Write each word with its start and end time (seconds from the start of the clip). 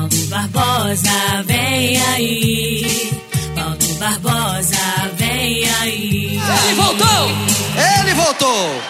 Paulo 0.00 0.26
Barbosa, 0.30 1.44
vem 1.46 2.00
aí. 2.00 3.12
Paulo 3.54 3.76
Barbosa, 3.98 4.78
vem 5.18 5.68
aí. 5.82 6.40
Ele 6.64 6.74
voltou! 6.74 7.28
Ele 7.76 8.14
voltou! 8.14 8.80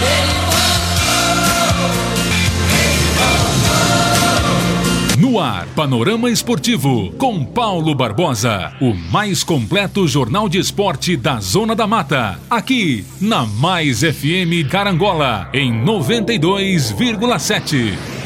Ele 0.00 0.32
No 5.18 5.38
ar, 5.38 5.66
Panorama 5.76 6.30
Esportivo, 6.30 7.12
com 7.18 7.44
Paulo 7.44 7.94
Barbosa. 7.94 8.72
O 8.80 8.94
mais 8.94 9.44
completo 9.44 10.08
jornal 10.08 10.48
de 10.48 10.58
esporte 10.58 11.18
da 11.18 11.38
Zona 11.38 11.76
da 11.76 11.86
Mata. 11.86 12.40
Aqui, 12.48 13.04
na 13.20 13.44
Mais 13.44 14.00
FM 14.00 14.66
Carangola, 14.70 15.50
em 15.52 15.70
92,7. 15.84 18.23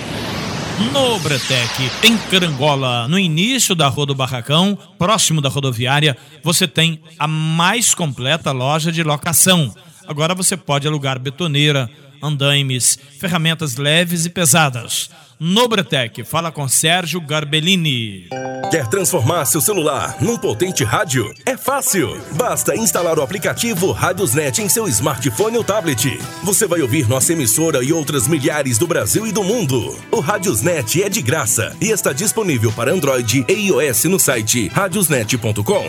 No 0.78 1.18
Bretec, 1.18 1.90
em 2.04 2.16
Carangola, 2.16 3.08
no 3.08 3.18
início 3.18 3.74
da 3.74 3.88
Rua 3.88 4.06
do 4.06 4.14
Barracão, 4.14 4.78
próximo 4.96 5.40
da 5.40 5.48
rodoviária, 5.48 6.16
você 6.42 6.68
tem 6.68 7.00
a 7.18 7.26
mais 7.26 7.94
completa 7.94 8.52
loja 8.52 8.92
de 8.92 9.02
locação. 9.02 9.74
Agora 10.06 10.36
você 10.36 10.56
pode 10.56 10.86
alugar 10.86 11.18
betoneira, 11.18 11.90
andaimes, 12.22 12.96
ferramentas 13.18 13.74
leves 13.74 14.24
e 14.24 14.30
pesadas. 14.30 15.10
Nobretec, 15.40 16.24
fala 16.24 16.50
com 16.50 16.66
Sérgio 16.66 17.20
Garbellini. 17.20 18.26
Quer 18.72 18.88
transformar 18.88 19.44
seu 19.44 19.60
celular 19.60 20.16
num 20.20 20.36
potente 20.36 20.82
rádio? 20.82 21.32
É 21.46 21.56
fácil. 21.56 22.20
Basta 22.32 22.74
instalar 22.74 23.20
o 23.20 23.22
aplicativo 23.22 23.92
Radiosnet 23.92 24.60
em 24.60 24.68
seu 24.68 24.88
smartphone 24.88 25.56
ou 25.56 25.62
tablet. 25.62 26.18
Você 26.42 26.66
vai 26.66 26.82
ouvir 26.82 27.08
nossa 27.08 27.32
emissora 27.32 27.84
e 27.84 27.92
outras 27.92 28.26
milhares 28.26 28.78
do 28.78 28.86
Brasil 28.88 29.28
e 29.28 29.32
do 29.32 29.44
mundo. 29.44 29.96
O 30.10 30.18
Radiosnet 30.18 31.04
é 31.04 31.08
de 31.08 31.22
graça 31.22 31.74
e 31.80 31.90
está 31.90 32.12
disponível 32.12 32.72
para 32.72 32.92
Android 32.92 33.44
e 33.48 33.52
iOS 33.52 34.04
no 34.04 34.18
site 34.18 34.66
radiosnet.com. 34.66 35.84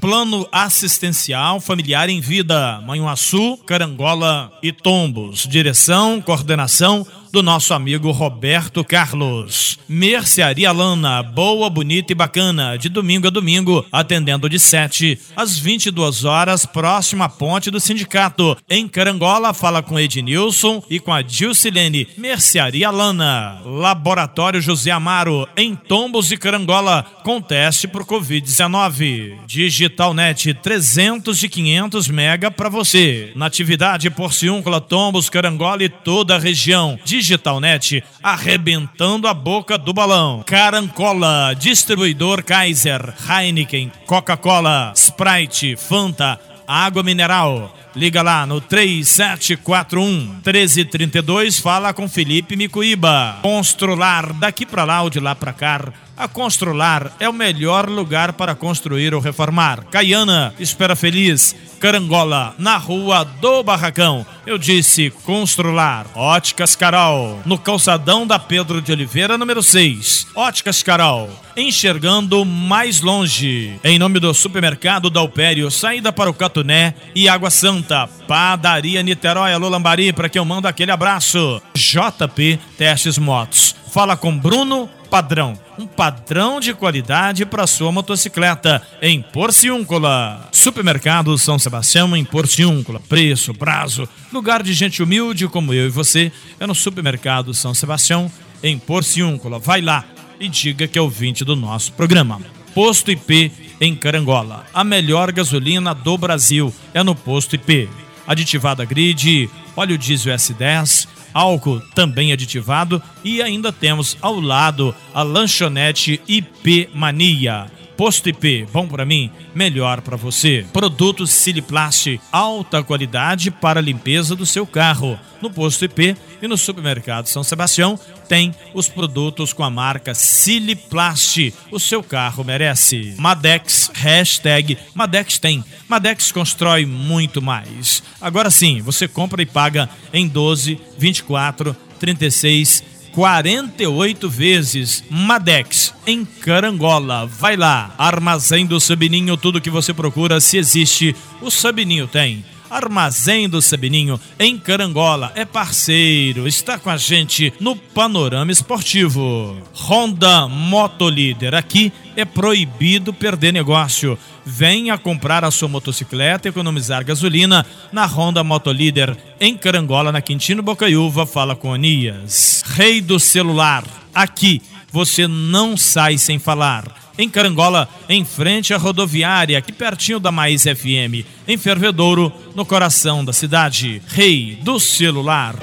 Plano 0.00 0.48
assistencial 0.50 1.60
familiar 1.60 2.08
em 2.08 2.20
vida, 2.20 2.80
Manhuaçu, 2.86 3.58
Carangola 3.58 4.50
e 4.62 4.72
Tombos. 4.72 5.46
Direção, 5.46 6.22
coordenação 6.22 7.06
do 7.32 7.42
nosso 7.42 7.72
amigo 7.72 8.10
Roberto 8.10 8.84
Carlos. 8.84 9.78
Mercearia 9.88 10.72
Lana, 10.72 11.22
boa, 11.22 11.68
bonita 11.70 12.12
e 12.12 12.14
bacana, 12.14 12.76
de 12.76 12.88
domingo 12.88 13.26
a 13.26 13.30
domingo, 13.30 13.84
atendendo 13.90 14.48
de 14.48 14.58
7 14.58 15.18
às 15.34 15.58
22 15.58 16.24
horas, 16.24 16.66
próximo 16.66 17.22
à 17.22 17.28
ponte 17.28 17.70
do 17.70 17.80
sindicato. 17.80 18.56
Em 18.68 18.86
Carangola, 18.86 19.52
fala 19.52 19.82
com 19.82 19.98
Ednilson 19.98 20.82
e 20.88 20.98
com 20.98 21.12
a 21.12 21.22
Dilcilene. 21.22 22.08
Mercearia 22.16 22.90
Lana, 22.90 23.60
Laboratório 23.64 24.60
José 24.60 24.90
Amaro, 24.90 25.48
em 25.56 25.74
Tombos 25.74 26.30
e 26.30 26.36
Carangola, 26.36 27.04
com 27.24 27.40
teste 27.40 27.88
por 27.88 28.04
Covid-19. 28.04 29.38
Digitalnet, 29.46 30.54
300 30.54 31.42
e 31.42 31.48
500 31.48 32.08
mega 32.08 32.50
para 32.50 32.68
você. 32.68 33.32
Natividade 33.34 34.10
Porciúncula, 34.10 34.80
Tombos, 34.80 35.28
Carangola 35.28 35.84
e 35.84 35.88
toda 35.88 36.36
a 36.36 36.38
região. 36.38 36.98
Digitalnet, 37.20 38.02
arrebentando 38.22 39.28
a 39.28 39.34
boca 39.34 39.76
do 39.76 39.92
balão. 39.92 40.42
Carancola, 40.46 41.54
distribuidor 41.54 42.42
Kaiser, 42.42 43.12
Heineken, 43.28 43.92
Coca-Cola, 44.06 44.94
Sprite, 44.96 45.76
Fanta, 45.76 46.40
água 46.66 47.02
mineral. 47.02 47.76
Liga 47.94 48.22
lá 48.22 48.46
no 48.46 48.58
3741 48.58 50.40
1332, 50.42 51.58
fala 51.58 51.92
com 51.92 52.08
Felipe 52.08 52.56
Micuíba. 52.56 53.36
Constrular, 53.42 54.32
daqui 54.32 54.64
para 54.64 54.84
lá 54.84 55.02
ou 55.02 55.10
de 55.10 55.20
lá 55.20 55.34
para 55.34 55.52
cá. 55.52 55.92
A 56.20 56.28
Constrular 56.28 57.12
é 57.18 57.26
o 57.26 57.32
melhor 57.32 57.88
lugar 57.88 58.34
para 58.34 58.54
construir 58.54 59.14
ou 59.14 59.22
reformar. 59.22 59.84
Caiana, 59.90 60.52
Espera 60.60 60.94
Feliz, 60.94 61.56
Carangola, 61.80 62.54
na 62.58 62.76
rua 62.76 63.24
do 63.24 63.62
Barracão. 63.62 64.26
Eu 64.46 64.58
disse 64.58 65.08
Constrular. 65.24 66.04
Óticas 66.14 66.76
Carol, 66.76 67.40
no 67.46 67.56
calçadão 67.56 68.26
da 68.26 68.38
Pedro 68.38 68.82
de 68.82 68.92
Oliveira, 68.92 69.38
número 69.38 69.62
6. 69.62 70.26
Óticas 70.34 70.82
Carol, 70.82 71.30
enxergando 71.56 72.44
mais 72.44 73.00
longe. 73.00 73.80
Em 73.82 73.98
nome 73.98 74.20
do 74.20 74.34
supermercado 74.34 75.08
Dalpério, 75.08 75.70
saída 75.70 76.12
para 76.12 76.28
o 76.28 76.34
Catuné 76.34 76.92
e 77.14 77.30
Água 77.30 77.48
Santa. 77.48 78.06
Padaria 78.28 79.02
Niterói, 79.02 79.54
Alô 79.54 79.70
Lambari, 79.70 80.12
para 80.12 80.28
que 80.28 80.38
eu 80.38 80.44
mando 80.44 80.68
aquele 80.68 80.90
abraço. 80.90 81.62
JP 81.74 82.60
Testes 82.76 83.16
Motos. 83.16 83.74
Fala 83.90 84.18
com 84.18 84.36
Bruno 84.36 84.86
Padrão. 85.08 85.69
Um 85.80 85.86
padrão 85.86 86.60
de 86.60 86.74
qualidade 86.74 87.46
para 87.46 87.66
sua 87.66 87.90
motocicleta 87.90 88.86
em 89.00 89.22
Porciúncula. 89.22 90.46
Supermercado 90.52 91.38
São 91.38 91.58
Sebastião 91.58 92.14
em 92.14 92.22
Porciúncula. 92.22 93.00
Preço, 93.08 93.54
prazo, 93.54 94.06
lugar 94.30 94.62
de 94.62 94.74
gente 94.74 95.02
humilde 95.02 95.48
como 95.48 95.72
eu 95.72 95.86
e 95.86 95.88
você 95.88 96.30
é 96.60 96.66
no 96.66 96.74
Supermercado 96.74 97.54
São 97.54 97.72
Sebastião 97.72 98.30
em 98.62 98.78
Porciúncula. 98.78 99.58
Vai 99.58 99.80
lá 99.80 100.04
e 100.38 100.50
diga 100.50 100.86
que 100.86 100.98
é 100.98 101.00
ouvinte 101.00 101.46
do 101.46 101.56
nosso 101.56 101.94
programa. 101.94 102.42
Posto 102.74 103.10
IP 103.10 103.50
em 103.80 103.96
Carangola. 103.96 104.66
A 104.74 104.84
melhor 104.84 105.32
gasolina 105.32 105.94
do 105.94 106.18
Brasil 106.18 106.74
é 106.92 107.02
no 107.02 107.14
Posto 107.14 107.56
IP. 107.56 107.88
Aditivada 108.30 108.84
grid, 108.84 109.50
óleo 109.74 109.98
diesel 109.98 110.36
S10, 110.36 111.08
álcool 111.34 111.80
também 111.96 112.32
aditivado 112.32 113.02
e 113.24 113.42
ainda 113.42 113.72
temos 113.72 114.16
ao 114.22 114.38
lado 114.38 114.94
a 115.12 115.24
lanchonete 115.24 116.20
IP 116.28 116.90
Mania. 116.94 117.66
Posto 118.00 118.30
IP, 118.30 118.66
bom 118.72 118.88
para 118.88 119.04
mim, 119.04 119.30
melhor 119.54 120.00
para 120.00 120.16
você. 120.16 120.64
Produtos 120.72 121.30
Siliplast, 121.32 122.18
alta 122.32 122.82
qualidade 122.82 123.50
para 123.50 123.78
a 123.78 123.82
limpeza 123.82 124.34
do 124.34 124.46
seu 124.46 124.66
carro. 124.66 125.18
No 125.42 125.50
Posto 125.50 125.84
IP 125.84 126.16
e 126.40 126.48
no 126.48 126.56
Supermercado 126.56 127.26
São 127.26 127.44
Sebastião 127.44 128.00
tem 128.26 128.54
os 128.72 128.88
produtos 128.88 129.52
com 129.52 129.62
a 129.62 129.68
marca 129.68 130.14
Siliplast. 130.14 131.52
O 131.70 131.78
seu 131.78 132.02
carro 132.02 132.42
merece. 132.42 133.14
Madex, 133.18 133.90
hashtag 133.92 134.78
Madex 134.94 135.38
tem. 135.38 135.62
Madex 135.86 136.32
constrói 136.32 136.86
muito 136.86 137.42
mais. 137.42 138.02
Agora 138.18 138.48
sim, 138.50 138.80
você 138.80 139.06
compra 139.06 139.42
e 139.42 139.46
paga 139.46 139.90
em 140.10 140.26
12, 140.26 140.80
24, 140.96 141.76
36 141.98 142.82
48 143.12 144.28
vezes. 144.28 145.04
Madex, 145.10 145.94
em 146.06 146.24
Carangola. 146.24 147.26
Vai 147.26 147.56
lá. 147.56 147.94
Armazém 147.98 148.66
do 148.66 148.80
Sabininho, 148.80 149.36
tudo 149.36 149.60
que 149.60 149.70
você 149.70 149.92
procura, 149.92 150.40
se 150.40 150.56
existe, 150.56 151.14
o 151.40 151.50
Sabininho 151.50 152.06
tem. 152.06 152.44
Armazém 152.70 153.48
do 153.48 153.60
Sabininho, 153.60 154.18
em 154.38 154.56
Carangola, 154.56 155.32
é 155.34 155.44
parceiro, 155.44 156.46
está 156.46 156.78
com 156.78 156.88
a 156.88 156.96
gente 156.96 157.52
no 157.58 157.74
Panorama 157.74 158.52
Esportivo. 158.52 159.56
Honda 159.74 160.46
Motolíder, 160.46 161.52
aqui 161.54 161.92
é 162.20 162.24
proibido 162.24 163.12
perder 163.12 163.52
negócio. 163.52 164.18
Venha 164.44 164.96
comprar 164.98 165.44
a 165.44 165.50
sua 165.50 165.68
motocicleta 165.68 166.48
e 166.48 166.50
economizar 166.50 167.04
gasolina 167.04 167.64
na 167.92 168.06
Honda 168.06 168.44
Motolíder, 168.44 169.16
em 169.40 169.56
Carangola, 169.56 170.12
na 170.12 170.20
Quintino 170.20 170.62
Bocaiúva. 170.62 171.26
Fala 171.26 171.56
com 171.56 171.72
Anias. 171.72 172.64
Rei 172.66 173.00
do 173.00 173.18
celular, 173.18 173.84
aqui 174.14 174.62
você 174.92 175.26
não 175.26 175.76
sai 175.76 176.18
sem 176.18 176.38
falar 176.38 177.00
em 177.18 177.28
Carangola, 177.28 177.88
em 178.08 178.24
frente 178.24 178.72
à 178.72 178.78
rodoviária, 178.78 179.58
aqui 179.58 179.72
pertinho 179.72 180.18
da 180.18 180.32
Mais 180.32 180.62
FM, 180.62 181.26
em 181.46 181.58
Fervedouro, 181.58 182.32
no 182.54 182.64
coração 182.64 183.22
da 183.24 183.32
cidade. 183.32 184.00
Rei 184.08 184.58
do 184.62 184.80
celular. 184.80 185.54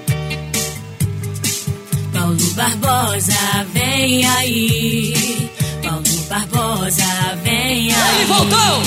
Paulo 2.13 2.51
Barbosa, 2.53 3.66
vem 3.74 4.25
aí. 4.25 5.46
Barbosa, 6.29 7.03
vem 7.44 7.53
aí. 7.56 7.94
Ele 8.15 8.25
voltou! 8.25 8.81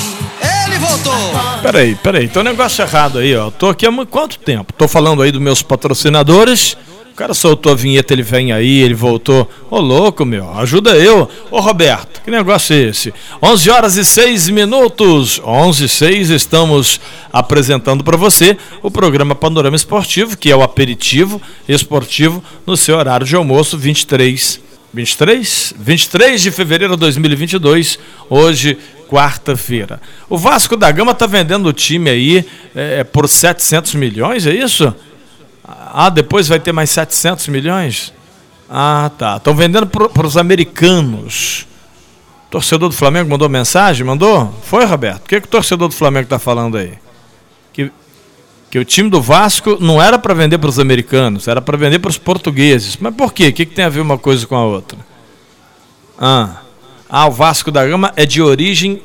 Ele 0.66 0.78
voltou! 0.78 1.60
Peraí, 1.62 1.94
peraí, 1.96 2.28
tem 2.28 2.40
um 2.40 2.44
negócio 2.44 2.82
errado 2.82 3.19
aí, 3.19 3.34
ó. 3.37 3.50
Tô 3.50 3.69
aqui 3.69 3.87
há 3.87 4.06
quanto 4.06 4.38
tempo? 4.38 4.72
Tô 4.72 4.87
falando 4.87 5.22
aí 5.22 5.32
dos 5.32 5.40
meus 5.40 5.62
patrocinadores 5.62 6.76
cara 7.20 7.34
soltou 7.34 7.72
a 7.72 7.75
vinheta, 7.75 8.14
ele 8.14 8.22
vem 8.22 8.50
aí, 8.50 8.81
ele 8.81 8.94
voltou. 8.94 9.46
Ô 9.70 9.78
louco, 9.78 10.25
meu, 10.25 10.50
ajuda 10.58 10.96
eu. 10.96 11.28
Ô 11.50 11.60
Roberto, 11.60 12.22
que 12.22 12.31
negócio 12.31 12.75
é 12.75 12.78
esse? 12.78 13.12
11 13.43 13.70
horas 13.70 13.96
e 13.98 14.04
6 14.06 14.48
minutos. 14.48 15.38
11 15.44 15.84
e 15.84 15.88
6 15.88 16.31
estamos 16.31 16.98
apresentando 17.31 18.02
para 18.02 18.16
você 18.16 18.56
o 18.82 18.90
programa 18.90 19.34
Panorama 19.34 19.76
Esportivo, 19.76 20.34
que 20.34 20.50
é 20.50 20.56
o 20.56 20.62
aperitivo 20.62 21.43
esportivo 21.69 22.43
no 22.66 22.75
seu 22.75 22.96
horário 22.96 23.26
de 23.26 23.36
almoço 23.36 23.76
23 23.76 24.69
23? 24.92 25.75
23 25.78 26.42
de 26.42 26.50
fevereiro 26.50 26.94
de 26.94 27.00
2022, 27.00 27.98
hoje, 28.28 28.76
quarta-feira. 29.08 30.00
O 30.28 30.37
Vasco 30.37 30.76
da 30.76 30.90
Gama 30.90 31.12
está 31.12 31.26
vendendo 31.26 31.66
o 31.69 31.72
time 31.72 32.10
aí 32.10 32.44
é, 32.75 33.04
por 33.04 33.28
700 33.28 33.94
milhões, 33.94 34.46
é 34.46 34.52
isso? 34.52 34.94
Ah, 35.64 36.10
depois 36.10 36.48
vai 36.48 36.58
ter 36.58 36.72
mais 36.72 36.90
700 36.90 37.48
milhões? 37.48 38.12
Ah, 38.69 39.10
tá. 39.19 39.37
Estão 39.37 39.54
vendendo 39.54 39.87
para 39.87 40.26
os 40.26 40.37
americanos. 40.37 41.66
Torcedor 42.50 42.88
do 42.88 42.94
Flamengo 42.94 43.31
mandou 43.31 43.48
mensagem? 43.48 44.04
Mandou? 44.04 44.52
Foi, 44.64 44.84
Roberto? 44.84 45.25
O 45.25 45.28
que, 45.28 45.40
que 45.40 45.46
o 45.46 45.50
torcedor 45.50 45.88
do 45.88 45.94
Flamengo 45.94 46.25
está 46.25 46.38
falando 46.38 46.76
aí? 46.76 46.94
Que, 48.70 48.78
o 48.78 48.84
time 48.84 49.11
do 49.11 49.20
Vasco 49.20 49.76
não 49.81 50.00
era 50.00 50.17
para 50.19 50.32
vender 50.32 50.56
para 50.56 50.70
os 50.70 50.78
americanos, 50.78 51.49
era 51.49 51.61
para 51.61 51.76
vender 51.76 51.99
para 51.99 52.08
os 52.08 52.19
portugueses. 52.19 52.96
Mas 52.96 53.14
por 53.14 53.32
quê? 53.32 53.49
O 53.49 53.52
que, 53.52 53.67
que 53.67 53.75
tem 53.75 53.84
a 53.84 53.88
ver 53.88 54.00
uma 54.00 54.17
coisa 54.17 54.46
com 54.46 54.55
a 54.55 54.64
outra? 54.64 54.99
Ah, 56.17 56.61
ah, 57.08 57.26
o 57.26 57.32
Vasco 57.32 57.72
da 57.72 57.84
Gama 57.84 58.12
é 58.14 58.25
de 58.25 58.40
origem 58.40 59.02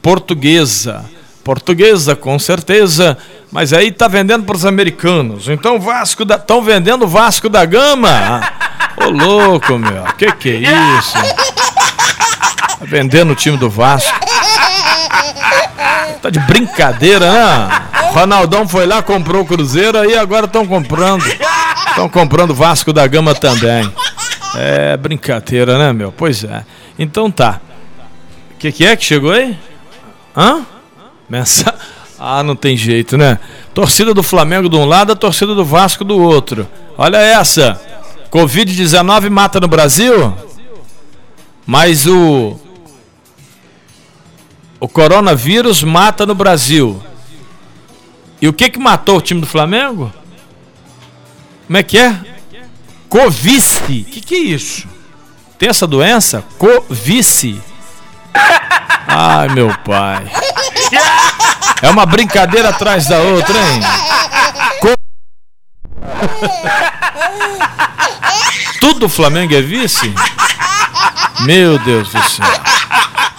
portuguesa. 0.00 1.04
Portuguesa, 1.42 2.14
com 2.14 2.38
certeza. 2.38 3.18
Mas 3.50 3.72
aí 3.72 3.90
tá 3.90 4.06
vendendo 4.06 4.44
para 4.44 4.54
os 4.54 4.64
americanos. 4.64 5.48
Então 5.48 5.80
Vasco 5.80 6.24
da. 6.24 6.36
Estão 6.36 6.62
vendendo 6.62 7.04
o 7.04 7.08
Vasco 7.08 7.48
da 7.48 7.64
Gama? 7.64 8.40
Ô 8.98 9.08
louco, 9.08 9.78
meu. 9.78 10.04
Que 10.16 10.30
que 10.32 10.50
é 10.50 10.98
isso? 10.98 11.18
Tá 12.78 12.84
vendendo 12.84 13.32
o 13.32 13.34
time 13.34 13.56
do 13.56 13.68
Vasco. 13.68 14.16
Tá 16.22 16.30
de 16.30 16.38
brincadeira, 16.40 17.32
né? 17.32 17.87
Ronaldão 18.12 18.66
foi 18.66 18.86
lá, 18.86 19.02
comprou 19.02 19.42
o 19.42 19.46
Cruzeiro 19.46 19.98
aí 19.98 20.16
agora 20.16 20.46
estão 20.46 20.66
comprando. 20.66 21.24
Estão 21.88 22.08
comprando 22.08 22.54
Vasco 22.54 22.92
da 22.92 23.06
Gama 23.06 23.34
também. 23.34 23.92
É 24.56 24.96
brincadeira, 24.96 25.78
né, 25.78 25.92
meu? 25.92 26.12
Pois 26.12 26.44
é. 26.44 26.64
Então 26.98 27.30
tá. 27.30 27.60
O 28.54 28.58
que, 28.58 28.72
que 28.72 28.84
é 28.84 28.96
que 28.96 29.04
chegou 29.04 29.32
aí? 29.32 29.56
Hã? 30.36 30.64
Mensa... 31.28 31.74
Ah, 32.20 32.42
não 32.42 32.56
tem 32.56 32.76
jeito, 32.76 33.16
né? 33.16 33.38
Torcida 33.72 34.12
do 34.12 34.24
Flamengo 34.24 34.68
de 34.68 34.74
um 34.74 34.84
lado, 34.84 35.12
a 35.12 35.14
torcida 35.14 35.54
do 35.54 35.64
Vasco 35.64 36.02
do 36.02 36.20
outro. 36.20 36.66
Olha 36.96 37.18
essa. 37.18 37.80
Covid-19 38.28 39.30
mata 39.30 39.60
no 39.60 39.68
Brasil, 39.68 40.34
mas 41.64 42.08
o 42.08 42.58
o 44.80 44.88
coronavírus 44.88 45.82
mata 45.82 46.26
no 46.26 46.34
Brasil. 46.34 47.00
E 48.40 48.48
o 48.48 48.52
que 48.52 48.70
que 48.70 48.78
matou 48.78 49.16
o 49.16 49.20
time 49.20 49.40
do 49.40 49.46
Flamengo? 49.46 50.12
Como 51.66 51.76
é 51.76 51.82
que 51.82 51.98
é? 51.98 52.18
Covice. 53.08 54.06
O 54.08 54.10
que, 54.10 54.20
que 54.20 54.34
é 54.34 54.38
isso? 54.38 54.86
Tem 55.58 55.68
essa 55.68 55.86
doença? 55.86 56.44
Covice. 56.58 57.60
Ai, 59.06 59.48
meu 59.48 59.76
pai. 59.78 60.30
É 61.82 61.90
uma 61.90 62.06
brincadeira 62.06 62.68
atrás 62.70 63.06
da 63.06 63.18
outra, 63.18 63.58
hein? 63.58 63.80
Co... 64.80 64.94
Tudo 68.80 69.08
Flamengo 69.08 69.54
é 69.54 69.62
vice? 69.62 70.14
Meu 71.40 71.78
Deus 71.78 72.10
do 72.10 72.22
céu. 72.30 72.46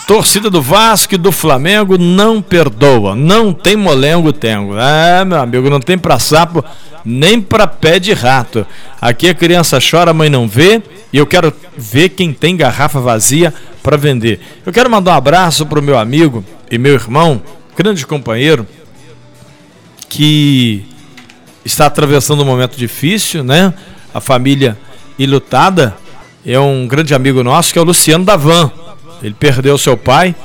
Torcida 0.10 0.50
do 0.50 0.60
Vasco 0.60 1.14
e 1.14 1.20
do 1.20 1.32
Flamengo 1.32 1.96
não 1.96 2.42
perdoa. 2.42 3.14
Não 3.14 3.54
tem 3.54 3.76
molengo 3.76 4.34
tengo. 4.34 4.76
É, 4.76 5.24
meu 5.24 5.40
amigo, 5.40 5.70
não 5.70 5.80
tem 5.80 6.00
pra 6.00 6.18
sapo 6.18 6.66
nem 7.06 7.40
pra 7.40 7.68
pé 7.68 8.00
de 8.00 8.12
rato. 8.12 8.66
Aqui 9.00 9.30
a 9.30 9.36
criança 9.36 9.78
chora, 9.80 10.10
a 10.10 10.14
mãe 10.16 10.28
não 10.28 10.48
vê. 10.48 10.82
E 11.14 11.18
eu 11.20 11.28
quero 11.28 11.54
ver 11.78 12.10
quem 12.10 12.34
tem 12.34 12.58
garrafa 12.58 13.00
vazia 13.00 13.54
para 13.84 13.98
vender. 13.98 14.40
Eu 14.66 14.74
quero 14.74 14.90
mandar 14.90 15.12
um 15.12 15.18
abraço 15.18 15.64
pro 15.64 15.80
meu 15.80 15.96
amigo 15.96 16.44
e 16.72 16.80
meu 16.80 16.96
irmão, 16.96 17.40
grande 17.78 18.04
companheiro, 18.08 18.66
que 20.10 20.88
está 21.64 21.86
atravessando 21.86 22.42
um 22.42 22.46
momento 22.46 22.76
difícil, 22.76 23.44
né? 23.44 23.76
A 24.12 24.20
família 24.20 24.76
ilutada 25.20 25.96
é 26.44 26.60
um 26.60 26.88
grande 26.88 27.14
amigo 27.14 27.44
nosso 27.44 27.72
que 27.72 27.78
é 27.78 27.82
o 27.84 27.86
Luciano 27.86 28.26
Davan. 28.26 28.72
Ele 29.21 29.33
perdeu 29.33 29.77
seu 29.77 29.98
pai, 29.98 30.36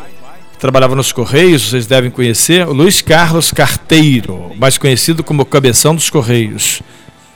trabalhava 0.59 0.95
nos 0.95 1.13
Correios, 1.13 1.69
vocês 1.69 1.87
devem 1.87 2.11
conhecer, 2.11 2.67
Luiz 2.67 3.01
Carlos 3.01 3.51
Carteiro, 3.51 4.53
mais 4.57 4.79
conhecido 4.79 5.23
como 5.23 5.45
Cabeção 5.45 5.95
dos 5.95 6.11
Correios. 6.11 6.83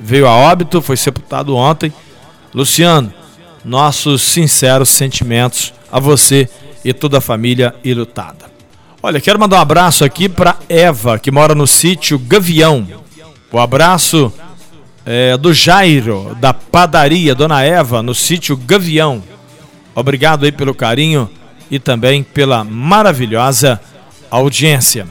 Veio 0.01 0.27
a 0.27 0.35
óbito, 0.35 0.81
foi 0.81 0.97
sepultado 0.97 1.55
ontem. 1.55 1.93
Luciano, 2.55 3.13
nossos 3.65 4.23
sinceros 4.23 4.89
sentimentos 4.89 5.75
a 5.91 6.01
você 6.01 6.49
e 6.85 6.93
toda 6.93 7.19
a 7.19 7.21
família 7.21 7.75
ilutada. 7.85 8.47
Olha, 9.03 9.21
quero 9.21 9.39
mandar 9.39 9.59
um 9.59 9.61
abraço 9.61 10.05
aqui 10.05 10.29
para 10.29 10.57
Eva, 10.69 11.19
que 11.19 11.31
mora 11.31 11.55
no 11.55 11.67
sítio 11.67 12.19
Gavião. 12.19 12.87
O 13.53 13.59
abraço 13.59 14.33
é, 15.05 15.37
do 15.37 15.53
Jairo, 15.55 16.37
da 16.41 16.53
padaria 16.53 17.35
Dona 17.35 17.63
Eva, 17.63 18.03
no 18.03 18.15
sítio 18.15 18.57
Gavião. 18.57 19.23
Obrigado 19.99 20.45
aí 20.45 20.53
pelo 20.53 20.73
carinho 20.73 21.29
e 21.69 21.81
também 21.81 22.23
pela 22.23 22.63
maravilhosa 22.63 23.81
audiência. 24.31 25.09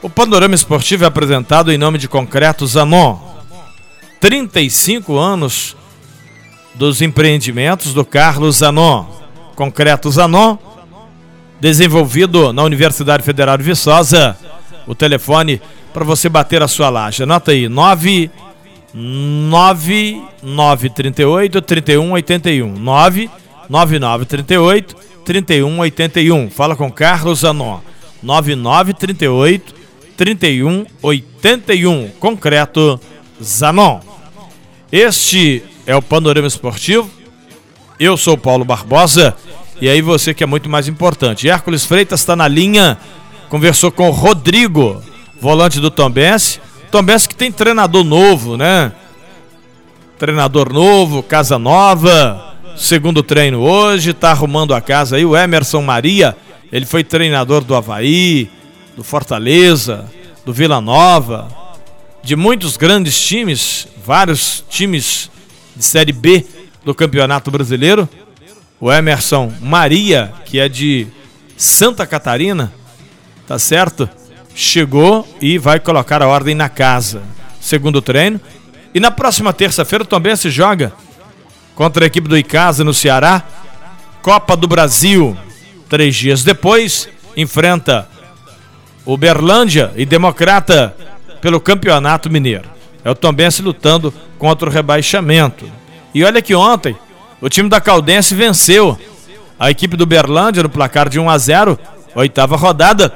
O 0.00 0.08
Panorama 0.08 0.54
Esportivo 0.54 1.04
é 1.04 1.06
apresentado 1.06 1.70
em 1.70 1.76
nome 1.76 1.98
de 1.98 2.08
Concreto 2.08 2.66
Zanon. 2.66 3.18
35 4.18 5.18
anos 5.18 5.76
dos 6.74 7.02
empreendimentos 7.02 7.92
do 7.92 8.02
Carlos 8.02 8.56
Zanon. 8.56 9.04
Concreto 9.54 10.10
Zanon, 10.10 10.56
desenvolvido 11.60 12.50
na 12.50 12.62
Universidade 12.62 13.22
Federal 13.22 13.58
de 13.58 13.64
Viçosa. 13.64 14.38
O 14.86 14.94
telefone 14.94 15.60
para 15.92 16.02
você 16.02 16.30
bater 16.30 16.62
a 16.62 16.68
sua 16.68 16.88
laje. 16.88 17.24
Anota 17.24 17.50
aí, 17.50 17.68
9 17.68 18.30
9938 18.94 21.60
3181. 21.60 22.74
99938 23.70 24.96
3181. 25.24 26.50
Fala 26.50 26.74
com 26.74 26.90
Carlos 26.90 27.38
Zanon. 27.40 27.78
9938 28.22 29.74
3181. 30.16 32.08
Concreto 32.18 33.00
Zanon. 33.42 34.00
Este 34.90 35.62
é 35.86 35.94
o 35.94 36.02
Panorama 36.02 36.48
Esportivo. 36.48 37.08
Eu 37.98 38.16
sou 38.16 38.36
Paulo 38.36 38.64
Barbosa 38.64 39.36
e 39.80 39.88
aí 39.88 40.02
você 40.02 40.34
que 40.34 40.42
é 40.42 40.46
muito 40.46 40.68
mais 40.68 40.88
importante. 40.88 41.48
Hércules 41.48 41.84
Freitas 41.84 42.20
está 42.20 42.34
na 42.34 42.48
linha, 42.48 42.98
conversou 43.48 43.92
com 43.92 44.08
o 44.08 44.12
Rodrigo, 44.12 45.00
volante 45.40 45.80
do 45.80 45.90
Tombense. 45.90 46.60
Tombense 46.90 47.28
que 47.28 47.36
tem 47.36 47.52
treinador 47.52 48.02
novo, 48.02 48.56
né? 48.56 48.92
Treinador 50.18 50.72
novo, 50.72 51.22
casa 51.22 51.58
nova, 51.58 52.49
segundo 52.80 53.22
treino 53.22 53.60
hoje, 53.60 54.14
tá 54.14 54.30
arrumando 54.30 54.74
a 54.74 54.80
casa 54.80 55.16
aí. 55.16 55.24
O 55.24 55.36
Emerson 55.36 55.82
Maria, 55.82 56.34
ele 56.72 56.86
foi 56.86 57.04
treinador 57.04 57.62
do 57.62 57.74
Havaí, 57.74 58.50
do 58.96 59.04
Fortaleza, 59.04 60.10
do 60.46 60.52
Vila 60.52 60.80
Nova, 60.80 61.48
de 62.22 62.34
muitos 62.34 62.78
grandes 62.78 63.20
times, 63.20 63.86
vários 64.04 64.64
times 64.70 65.30
de 65.76 65.84
Série 65.84 66.12
B 66.12 66.44
do 66.82 66.94
Campeonato 66.94 67.50
Brasileiro. 67.50 68.08
O 68.80 68.90
Emerson 68.90 69.52
Maria, 69.60 70.32
que 70.46 70.58
é 70.58 70.66
de 70.66 71.06
Santa 71.58 72.06
Catarina, 72.06 72.72
tá 73.46 73.58
certo? 73.58 74.08
Chegou 74.54 75.28
e 75.38 75.58
vai 75.58 75.78
colocar 75.78 76.22
a 76.22 76.26
ordem 76.28 76.54
na 76.54 76.70
casa. 76.70 77.22
Segundo 77.60 78.00
treino. 78.00 78.40
E 78.94 78.98
na 78.98 79.10
próxima 79.10 79.52
terça-feira 79.52 80.04
também 80.04 80.34
se 80.34 80.48
joga 80.48 80.94
contra 81.80 82.04
a 82.04 82.08
equipe 82.08 82.28
do 82.28 82.36
Icasa 82.36 82.84
no 82.84 82.92
Ceará. 82.92 83.42
Copa 84.20 84.54
do 84.54 84.68
Brasil. 84.68 85.34
Três 85.88 86.14
dias 86.14 86.44
depois, 86.44 87.08
enfrenta 87.34 88.06
Uberlândia 89.06 89.90
e 89.96 90.04
Democrata 90.04 90.94
pelo 91.40 91.58
Campeonato 91.58 92.28
Mineiro. 92.28 92.68
É 93.02 93.10
o 93.10 93.14
Tombense 93.14 93.62
lutando 93.62 94.12
contra 94.38 94.68
o 94.68 94.70
rebaixamento. 94.70 95.64
E 96.14 96.22
olha 96.22 96.42
que 96.42 96.54
ontem 96.54 96.94
o 97.40 97.48
time 97.48 97.70
da 97.70 97.80
Caldense 97.80 98.34
venceu 98.34 98.98
a 99.58 99.70
equipe 99.70 99.96
do 99.96 100.04
Berlândia 100.04 100.62
no 100.62 100.68
placar 100.68 101.08
de 101.08 101.18
1 101.18 101.30
a 101.30 101.38
0, 101.38 101.78
oitava 102.14 102.56
rodada, 102.56 103.10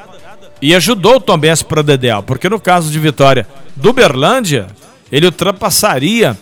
e 0.62 0.74
ajudou 0.74 1.16
o 1.16 1.20
Tombense 1.20 1.62
para 1.66 1.80
o 1.80 1.82
Dedéu, 1.82 2.22
porque 2.22 2.48
no 2.48 2.58
caso 2.58 2.90
de 2.90 2.98
vitória 2.98 3.46
do 3.76 3.92
Berlândia, 3.92 4.68
ele 5.12 5.26
ultrapassaria 5.26 6.34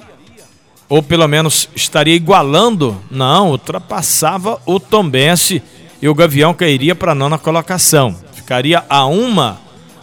ou 0.93 1.03
pelo 1.03 1.27
menos 1.27 1.71
estaria 1.75 2.15
igualando, 2.15 3.01
não, 3.11 3.53
ultrapassava 3.53 4.61
o 4.67 4.79
Tombense 4.79 5.63
e 6.03 6.07
o 6.07 6.15
Gavião 6.15 6.53
cairia 6.53 6.95
para 6.95 7.13
a 7.13 7.15
nona 7.15 7.39
colocação. 7.39 8.15
Ficaria 8.35 8.85
a 8.91 9.07
uma 9.07 9.59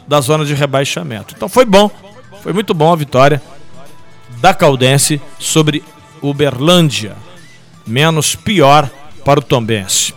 da 0.08 0.20
zona 0.20 0.44
de 0.44 0.56
rebaixamento. 0.56 1.36
Então 1.38 1.48
foi 1.48 1.64
bom, 1.64 1.92
foi 2.42 2.54
muito 2.54 2.74
bom 2.74 2.92
a 2.92 2.96
vitória 2.96 3.40
da 4.42 4.52
Caldense 4.52 5.22
sobre 5.38 5.84
Uberlândia. 6.24 7.16
Menos 7.86 8.34
pior 8.34 8.90
para 9.24 9.40
o 9.40 9.44
Tombense. 9.44 10.12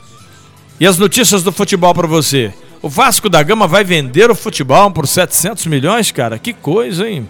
E 0.81 0.87
as 0.87 0.97
notícias 0.97 1.43
do 1.43 1.53
futebol 1.53 1.93
para 1.93 2.09
você. 2.09 2.51
O 2.81 2.89
Vasco 2.89 3.29
da 3.29 3.43
Gama 3.43 3.69
vai 3.69 3.85
vender 3.85 4.31
o 4.31 4.35
futebol 4.35 4.91
por 4.91 5.07
700 5.07 5.67
milhões, 5.67 6.11
cara? 6.11 6.39
Que 6.39 6.55
coisa, 6.55 7.07
hein? 7.07 7.29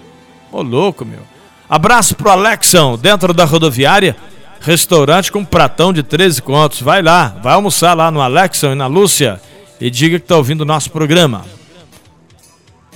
Ô 0.53 0.63
louco, 0.63 1.05
meu. 1.05 1.33
Abraço 1.73 2.15
pro 2.15 2.29
Alexão, 2.29 2.99
dentro 2.99 3.33
da 3.33 3.47
rodoviária. 3.47 4.15
restaurante 4.61 5.33
com 5.33 5.43
pratão 5.43 5.91
de 5.91 6.03
13 6.03 6.43
contos. 6.43 6.83
Vai 6.83 7.01
lá, 7.01 7.35
vai 7.43 7.55
almoçar 7.55 7.97
lá 7.97 8.11
no 8.11 8.21
Alexon 8.21 8.73
e 8.73 8.75
na 8.75 8.87
Lúcia 8.87 9.41
e 9.81 9.89
diga 9.89 10.19
que 10.19 10.25
está 10.27 10.37
ouvindo 10.37 10.61
o 10.61 10.67
nosso 10.67 10.91
programa. 10.91 11.47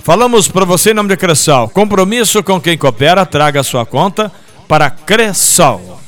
Falamos 0.03 0.47
para 0.47 0.63
você 0.63 0.91
em 0.91 0.93
nome 0.93 1.09
de 1.09 1.17
Cressol. 1.17 1.67
Compromisso 1.69 2.43
com 2.43 2.61
quem 2.61 2.77
coopera, 2.77 3.25
traga 3.25 3.63
sua 3.63 3.83
conta 3.83 4.31
para 4.67 4.91
Cressol. 4.91 5.99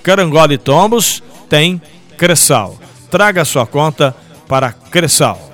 Carangola 0.00 0.54
e 0.54 0.58
Tombos 0.58 1.20
tem 1.48 1.82
Cressol. 2.16 2.78
Traga 3.10 3.44
sua 3.44 3.66
conta 3.66 4.14
para 4.46 4.70
Cressol. 4.70 5.50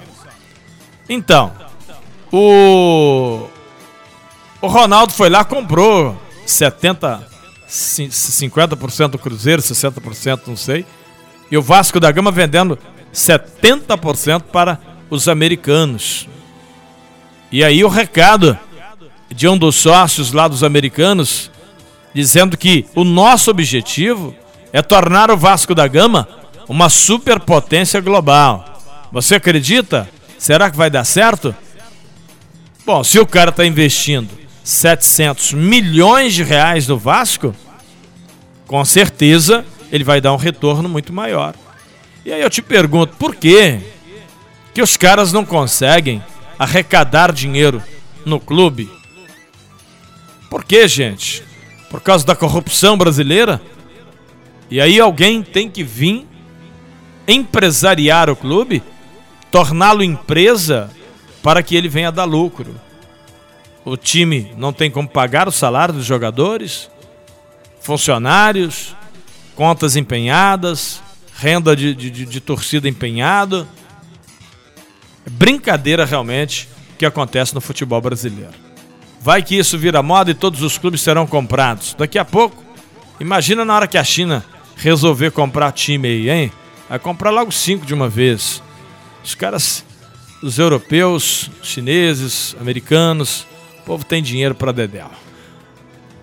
Então, 1.08 1.52
o 2.30 3.46
o 4.60 4.66
Ronaldo 4.66 5.14
foi 5.14 5.30
lá, 5.30 5.42
comprou 5.42 6.14
70 6.50 7.30
50% 7.70 9.08
do 9.08 9.18
Cruzeiro, 9.18 9.62
60%, 9.62 10.40
não 10.48 10.56
sei. 10.56 10.84
E 11.50 11.56
o 11.56 11.62
Vasco 11.62 12.00
da 12.00 12.10
Gama 12.10 12.30
vendendo 12.30 12.78
70% 13.14 14.42
para 14.52 14.78
os 15.08 15.28
americanos. 15.28 16.28
E 17.50 17.64
aí 17.64 17.84
o 17.84 17.88
recado 17.88 18.58
de 19.28 19.48
um 19.48 19.56
dos 19.56 19.76
sócios 19.76 20.32
lá 20.32 20.48
dos 20.48 20.64
americanos 20.64 21.50
dizendo 22.12 22.56
que 22.56 22.86
o 22.94 23.04
nosso 23.04 23.50
objetivo 23.50 24.34
é 24.72 24.82
tornar 24.82 25.30
o 25.30 25.36
Vasco 25.36 25.74
da 25.74 25.86
Gama 25.86 26.28
uma 26.68 26.88
superpotência 26.88 28.00
global. 28.00 28.80
Você 29.12 29.36
acredita? 29.36 30.08
Será 30.38 30.70
que 30.70 30.76
vai 30.76 30.90
dar 30.90 31.04
certo? 31.04 31.54
Bom, 32.84 33.02
se 33.04 33.18
o 33.18 33.26
cara 33.26 33.50
está 33.50 33.64
investindo 33.64 34.40
700 34.70 35.52
milhões 35.52 36.32
de 36.32 36.44
reais 36.44 36.86
no 36.86 36.96
Vasco, 36.96 37.54
com 38.68 38.84
certeza 38.84 39.64
ele 39.90 40.04
vai 40.04 40.20
dar 40.20 40.32
um 40.32 40.36
retorno 40.36 40.88
muito 40.88 41.12
maior. 41.12 41.54
E 42.24 42.32
aí 42.32 42.40
eu 42.40 42.48
te 42.48 42.62
pergunto, 42.62 43.16
por 43.16 43.34
quê 43.34 43.80
que 44.72 44.80
os 44.80 44.96
caras 44.96 45.32
não 45.32 45.44
conseguem 45.44 46.22
arrecadar 46.56 47.32
dinheiro 47.32 47.82
no 48.24 48.38
clube? 48.38 48.88
Por 50.48 50.64
quê, 50.64 50.86
gente? 50.86 51.42
Por 51.88 52.00
causa 52.00 52.24
da 52.24 52.36
corrupção 52.36 52.96
brasileira? 52.96 53.60
E 54.70 54.80
aí 54.80 55.00
alguém 55.00 55.42
tem 55.42 55.68
que 55.68 55.82
vir 55.82 56.28
empresariar 57.26 58.30
o 58.30 58.36
clube, 58.36 58.84
torná-lo 59.50 60.04
empresa 60.04 60.88
para 61.42 61.60
que 61.60 61.74
ele 61.74 61.88
venha 61.88 62.12
dar 62.12 62.24
lucro. 62.24 62.72
O 63.84 63.96
time 63.96 64.52
não 64.56 64.72
tem 64.72 64.90
como 64.90 65.08
pagar 65.08 65.48
o 65.48 65.52
salário 65.52 65.94
dos 65.94 66.04
jogadores, 66.04 66.90
funcionários, 67.80 68.94
contas 69.54 69.96
empenhadas, 69.96 71.02
renda 71.34 71.74
de, 71.74 71.94
de, 71.94 72.10
de 72.10 72.40
torcida 72.40 72.88
empenhada. 72.88 73.66
É 75.26 75.30
brincadeira 75.30 76.04
realmente 76.04 76.68
que 76.98 77.06
acontece 77.06 77.54
no 77.54 77.60
futebol 77.60 78.00
brasileiro. 78.00 78.52
Vai 79.20 79.42
que 79.42 79.56
isso 79.56 79.78
vira 79.78 80.02
moda 80.02 80.30
e 80.30 80.34
todos 80.34 80.62
os 80.62 80.76
clubes 80.76 81.00
serão 81.00 81.26
comprados. 81.26 81.94
Daqui 81.98 82.18
a 82.18 82.24
pouco, 82.24 82.62
imagina 83.18 83.64
na 83.64 83.74
hora 83.74 83.86
que 83.86 83.98
a 83.98 84.04
China 84.04 84.44
resolver 84.76 85.30
comprar 85.30 85.72
time 85.72 86.08
aí, 86.08 86.30
hein? 86.30 86.52
Vai 86.88 86.98
comprar 86.98 87.30
logo 87.30 87.52
cinco 87.52 87.86
de 87.86 87.94
uma 87.94 88.08
vez. 88.08 88.62
Os 89.22 89.34
caras, 89.34 89.84
os 90.42 90.58
europeus, 90.58 91.50
chineses, 91.62 92.56
americanos, 92.60 93.46
povo 93.90 94.04
tem 94.04 94.22
dinheiro 94.22 94.54
para 94.54 94.70
dedéu. 94.70 95.10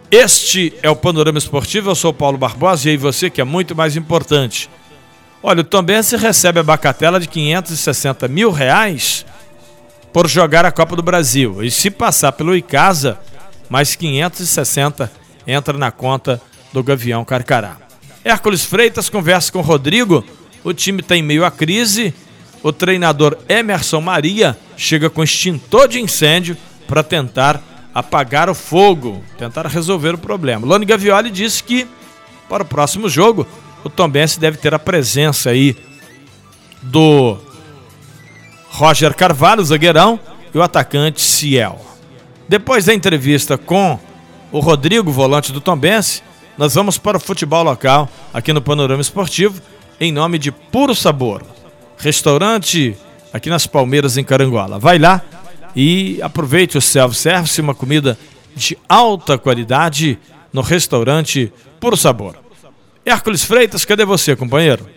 Este 0.09 0.73
é 0.81 0.89
o 0.89 0.95
Panorama 0.95 1.37
Esportivo, 1.37 1.89
eu 1.89 1.95
sou 1.95 2.13
Paulo 2.13 2.37
Barbosa 2.37 2.87
e 2.87 2.91
aí 2.91 2.97
você 2.97 3.29
que 3.29 3.41
é 3.41 3.43
muito 3.43 3.75
mais 3.75 3.97
importante. 3.97 4.69
Olha, 5.43 5.59
o 5.59 5.65
Tombense 5.65 6.15
recebe 6.15 6.61
a 6.61 6.63
bacatela 6.63 7.19
de 7.19 7.27
560 7.27 8.25
mil 8.29 8.51
reais 8.51 9.25
por 10.13 10.29
jogar 10.29 10.63
a 10.63 10.71
Copa 10.71 10.95
do 10.95 11.03
Brasil. 11.03 11.61
E 11.61 11.69
se 11.69 11.91
passar 11.91 12.31
pelo 12.31 12.55
Icasa, 12.55 13.19
mais 13.69 13.97
560 13.97 15.11
entra 15.45 15.77
na 15.77 15.91
conta 15.91 16.41
do 16.71 16.81
Gavião 16.81 17.25
Carcará. 17.25 17.75
Hércules 18.23 18.63
Freitas 18.63 19.09
conversa 19.09 19.51
com 19.51 19.59
Rodrigo. 19.59 20.23
O 20.63 20.73
time 20.73 21.01
está 21.01 21.17
em 21.17 21.21
meio 21.21 21.43
à 21.43 21.51
crise. 21.51 22.13
O 22.63 22.71
treinador 22.71 23.37
Emerson 23.49 23.99
Maria 23.99 24.57
chega 24.77 25.09
com 25.09 25.21
extintor 25.21 25.89
de 25.89 25.99
incêndio 25.99 26.55
para 26.87 27.03
tentar 27.03 27.61
apagar 27.93 28.49
o 28.49 28.55
fogo, 28.55 29.23
tentar 29.37 29.65
resolver 29.67 30.15
o 30.15 30.17
problema. 30.17 30.65
Lone 30.65 30.85
Gavioli 30.85 31.29
disse 31.29 31.63
que 31.63 31.87
para 32.47 32.63
o 32.63 32.65
próximo 32.65 33.09
jogo 33.09 33.45
o 33.83 33.89
Tombense 33.89 34.39
deve 34.39 34.57
ter 34.57 34.73
a 34.73 34.79
presença 34.79 35.49
aí 35.49 35.75
do 36.81 37.37
Roger 38.69 39.13
Carvalho, 39.15 39.63
zagueirão, 39.63 40.19
e 40.53 40.57
o 40.57 40.61
atacante 40.61 41.21
Ciel. 41.21 41.83
Depois 42.47 42.85
da 42.85 42.93
entrevista 42.93 43.57
com 43.57 43.99
o 44.51 44.59
Rodrigo, 44.59 45.11
volante 45.11 45.51
do 45.51 45.59
Tombense, 45.59 46.21
nós 46.57 46.73
vamos 46.73 46.97
para 46.97 47.17
o 47.17 47.19
futebol 47.19 47.63
local 47.63 48.09
aqui 48.33 48.53
no 48.53 48.61
Panorama 48.61 49.01
Esportivo, 49.01 49.61
em 49.99 50.11
nome 50.11 50.37
de 50.39 50.51
Puro 50.51 50.95
Sabor. 50.95 51.43
Restaurante 51.97 52.95
aqui 53.33 53.49
nas 53.49 53.67
Palmeiras, 53.67 54.17
em 54.17 54.23
Carangola. 54.23 54.79
Vai 54.79 54.97
lá 54.97 55.21
e 55.77 56.19
aproveite 56.23 56.75
o 56.75 56.81
self-service, 56.81 57.61
uma 57.61 57.75
comida 57.75 58.17
de 58.55 58.75
alta 58.89 59.37
qualidade 59.37 60.17
no 60.51 60.61
restaurante 60.61 61.53
Puro 61.79 61.95
Sabor. 61.95 62.35
Hércules 63.05 63.43
Freitas, 63.43 63.85
cadê 63.85 64.03
você, 64.03 64.35
companheiro? 64.35 64.89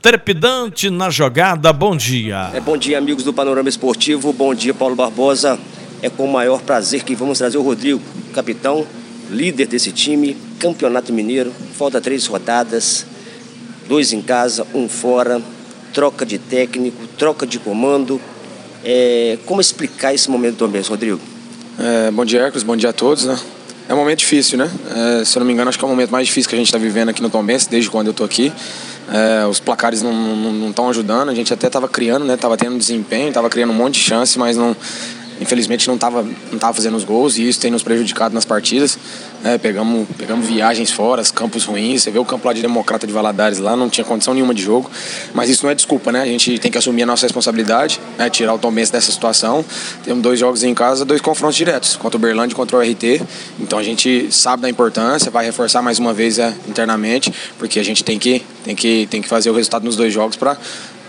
Trepidante 0.00 0.90
na 0.90 1.10
jogada, 1.10 1.72
bom 1.72 1.96
dia. 1.96 2.52
É, 2.54 2.60
bom 2.60 2.76
dia, 2.76 2.98
amigos 2.98 3.24
do 3.24 3.32
Panorama 3.32 3.68
Esportivo. 3.68 4.32
Bom 4.32 4.54
dia, 4.54 4.72
Paulo 4.72 4.94
Barbosa. 4.94 5.58
É 6.00 6.08
com 6.08 6.24
o 6.24 6.32
maior 6.32 6.62
prazer 6.62 7.02
que 7.02 7.16
vamos 7.16 7.38
trazer 7.38 7.58
o 7.58 7.62
Rodrigo, 7.62 8.00
capitão, 8.32 8.86
líder 9.28 9.66
desse 9.66 9.90
time, 9.90 10.36
campeonato 10.60 11.12
mineiro. 11.12 11.52
Falta 11.76 12.00
três 12.00 12.26
rodadas, 12.26 13.04
dois 13.88 14.12
em 14.12 14.22
casa, 14.22 14.64
um 14.72 14.88
fora, 14.88 15.42
troca 15.92 16.24
de 16.24 16.38
técnico, 16.38 17.08
troca 17.18 17.44
de 17.44 17.58
comando. 17.58 18.20
É, 18.90 19.36
como 19.44 19.60
explicar 19.60 20.14
esse 20.14 20.30
momento 20.30 20.56
também, 20.56 20.80
Rodrigo? 20.80 21.20
É, 21.78 22.10
bom 22.10 22.24
dia, 22.24 22.40
Hércules. 22.40 22.62
Bom 22.62 22.74
dia 22.74 22.88
a 22.88 22.92
todos, 22.94 23.26
né? 23.26 23.38
É 23.86 23.92
um 23.92 23.98
momento 23.98 24.20
difícil, 24.20 24.56
né? 24.56 24.70
É, 25.20 25.24
se 25.26 25.36
eu 25.36 25.40
não 25.40 25.46
me 25.46 25.52
engano, 25.52 25.68
acho 25.68 25.78
que 25.78 25.84
é 25.84 25.86
o 25.86 25.90
momento 25.90 26.08
mais 26.08 26.26
difícil 26.26 26.48
que 26.48 26.54
a 26.54 26.58
gente 26.58 26.68
está 26.68 26.78
vivendo 26.78 27.10
aqui 27.10 27.20
no 27.20 27.28
Tom 27.28 27.44
Benz, 27.44 27.66
desde 27.66 27.90
quando 27.90 28.06
eu 28.06 28.12
estou 28.12 28.24
aqui. 28.24 28.50
É, 29.12 29.46
os 29.46 29.60
placares 29.60 30.00
não 30.00 30.70
estão 30.70 30.88
ajudando, 30.88 31.28
a 31.28 31.34
gente 31.34 31.52
até 31.52 31.66
estava 31.66 31.86
criando, 31.86 32.24
né? 32.24 32.38
Tava 32.38 32.56
tendo 32.56 32.78
desempenho, 32.78 33.28
estava 33.28 33.50
criando 33.50 33.74
um 33.74 33.76
monte 33.76 33.96
de 33.96 34.00
chance, 34.00 34.38
mas 34.38 34.56
não, 34.56 34.74
infelizmente 35.40 35.86
não 35.86 35.94
estava 35.94 36.22
não 36.50 36.58
tava 36.58 36.74
fazendo 36.74 36.96
os 36.96 37.04
gols 37.04 37.38
e 37.38 37.48
isso 37.48 37.60
tem 37.60 37.70
nos 37.70 37.82
prejudicado 37.82 38.34
nas 38.34 38.44
partidas. 38.44 38.98
É, 39.44 39.56
pegamos, 39.56 40.08
pegamos 40.16 40.46
viagens 40.46 40.90
fora, 40.90 41.22
campos 41.32 41.64
ruins. 41.64 42.02
Você 42.02 42.10
vê 42.10 42.18
o 42.18 42.24
campo 42.24 42.46
lá 42.46 42.52
de 42.52 42.60
Democrata 42.60 43.06
de 43.06 43.12
Valadares 43.12 43.58
lá, 43.58 43.76
não 43.76 43.88
tinha 43.88 44.04
condição 44.04 44.34
nenhuma 44.34 44.52
de 44.52 44.62
jogo. 44.62 44.90
Mas 45.32 45.48
isso 45.48 45.64
não 45.64 45.70
é 45.70 45.74
desculpa, 45.74 46.10
né? 46.10 46.22
A 46.22 46.26
gente 46.26 46.58
tem 46.58 46.70
que 46.70 46.78
assumir 46.78 47.04
a 47.04 47.06
nossa 47.06 47.24
responsabilidade, 47.24 48.00
né? 48.18 48.28
tirar 48.28 48.54
o 48.54 48.58
Tom 48.58 48.72
Benz 48.72 48.90
dessa 48.90 49.12
situação. 49.12 49.64
Temos 50.04 50.22
dois 50.22 50.40
jogos 50.40 50.64
em 50.64 50.74
casa, 50.74 51.04
dois 51.04 51.20
confrontos 51.20 51.56
diretos, 51.56 51.96
contra 51.96 52.16
o 52.16 52.20
Berlândia 52.20 52.54
e 52.54 52.56
contra 52.56 52.76
o 52.76 52.80
RT. 52.80 53.22
Então 53.60 53.78
a 53.78 53.82
gente 53.82 54.28
sabe 54.32 54.62
da 54.62 54.68
importância, 54.68 55.30
vai 55.30 55.44
reforçar 55.44 55.82
mais 55.82 55.98
uma 55.98 56.12
vez 56.12 56.38
é, 56.38 56.52
internamente, 56.68 57.32
porque 57.58 57.78
a 57.78 57.84
gente 57.84 58.02
tem 58.02 58.18
que, 58.18 58.44
tem, 58.64 58.74
que, 58.74 59.06
tem 59.06 59.22
que 59.22 59.28
fazer 59.28 59.50
o 59.50 59.54
resultado 59.54 59.84
nos 59.84 59.96
dois 59.96 60.12
jogos 60.12 60.36
para 60.36 60.56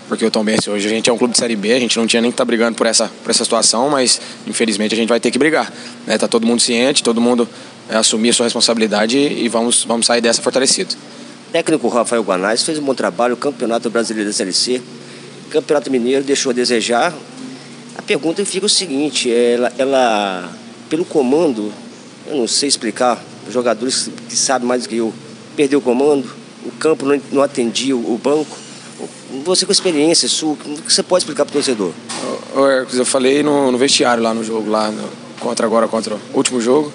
porque 0.09 0.25
o 0.25 0.31
Tombense 0.31 0.67
hoje 0.71 0.87
a 0.87 0.89
gente 0.89 1.07
é 1.07 1.13
um 1.13 1.17
clube 1.17 1.33
de 1.33 1.37
Série 1.37 1.55
B, 1.55 1.71
a 1.71 1.79
gente 1.79 1.95
não 1.97 2.07
tinha 2.07 2.19
nem 2.19 2.31
que 2.31 2.33
estar 2.33 2.41
tá 2.41 2.47
brigando 2.47 2.75
por 2.75 2.87
essa, 2.87 3.09
por 3.23 3.29
essa 3.29 3.43
situação, 3.43 3.89
mas 3.89 4.19
infelizmente 4.47 4.95
a 4.95 4.97
gente 4.97 5.07
vai 5.07 5.19
ter 5.19 5.29
que 5.29 5.37
brigar. 5.37 5.71
Né? 6.07 6.17
Tá 6.17 6.27
todo 6.27 6.47
mundo 6.47 6.59
ciente, 6.59 7.03
todo 7.03 7.21
mundo 7.21 7.47
é, 7.87 7.95
assumir 7.95 8.31
a 8.31 8.33
sua 8.33 8.47
responsabilidade 8.47 9.17
e 9.17 9.47
vamos, 9.47 9.85
vamos 9.85 10.07
sair 10.07 10.19
dessa 10.19 10.41
fortalecido. 10.41 10.95
O 11.47 11.51
técnico 11.51 11.87
Rafael 11.87 12.23
Guanais 12.23 12.63
fez 12.63 12.79
um 12.79 12.81
bom 12.81 12.95
trabalho, 12.95 13.37
Campeonato 13.37 13.87
Brasileiro 13.91 14.27
da 14.27 14.33
CLC, 14.35 14.81
Campeonato 15.51 15.91
Mineiro 15.91 16.23
deixou 16.23 16.49
a 16.49 16.53
desejar. 16.53 17.13
A 17.95 18.01
pergunta 18.01 18.43
fica 18.43 18.65
o 18.65 18.69
seguinte, 18.69 19.31
ela, 19.31 19.71
ela 19.77 20.51
pelo 20.89 21.05
comando, 21.05 21.71
eu 22.25 22.35
não 22.35 22.47
sei 22.47 22.67
explicar, 22.67 23.23
jogadores 23.51 24.09
que 24.27 24.35
sabem 24.35 24.67
mais 24.67 24.83
do 24.83 24.89
que 24.89 24.95
eu, 24.95 25.13
perdeu 25.55 25.77
o 25.77 25.81
comando, 25.83 26.27
o 26.65 26.71
campo 26.71 27.05
não, 27.05 27.21
não 27.31 27.43
atendia 27.43 27.95
o 27.95 28.19
banco, 28.21 28.57
você 29.49 29.65
com 29.65 29.71
experiência 29.71 30.27
sua, 30.29 30.53
o 30.53 30.55
que 30.57 30.93
você 30.93 31.01
pode 31.01 31.23
explicar 31.23 31.43
para 31.43 31.51
o 31.51 31.53
torcedor? 31.53 31.91
Hercules, 32.55 32.97
eu 32.97 33.05
falei 33.05 33.41
no, 33.41 33.71
no, 33.71 33.77
vestiário 33.77 34.21
lá 34.21 34.33
no 34.33 34.43
jogo, 34.43 34.69
lá 34.69 34.91
no, 34.91 35.03
contra 35.39 35.65
agora, 35.65 35.87
contra 35.87 36.15
o 36.15 36.19
último 36.33 36.61
jogo. 36.61 36.91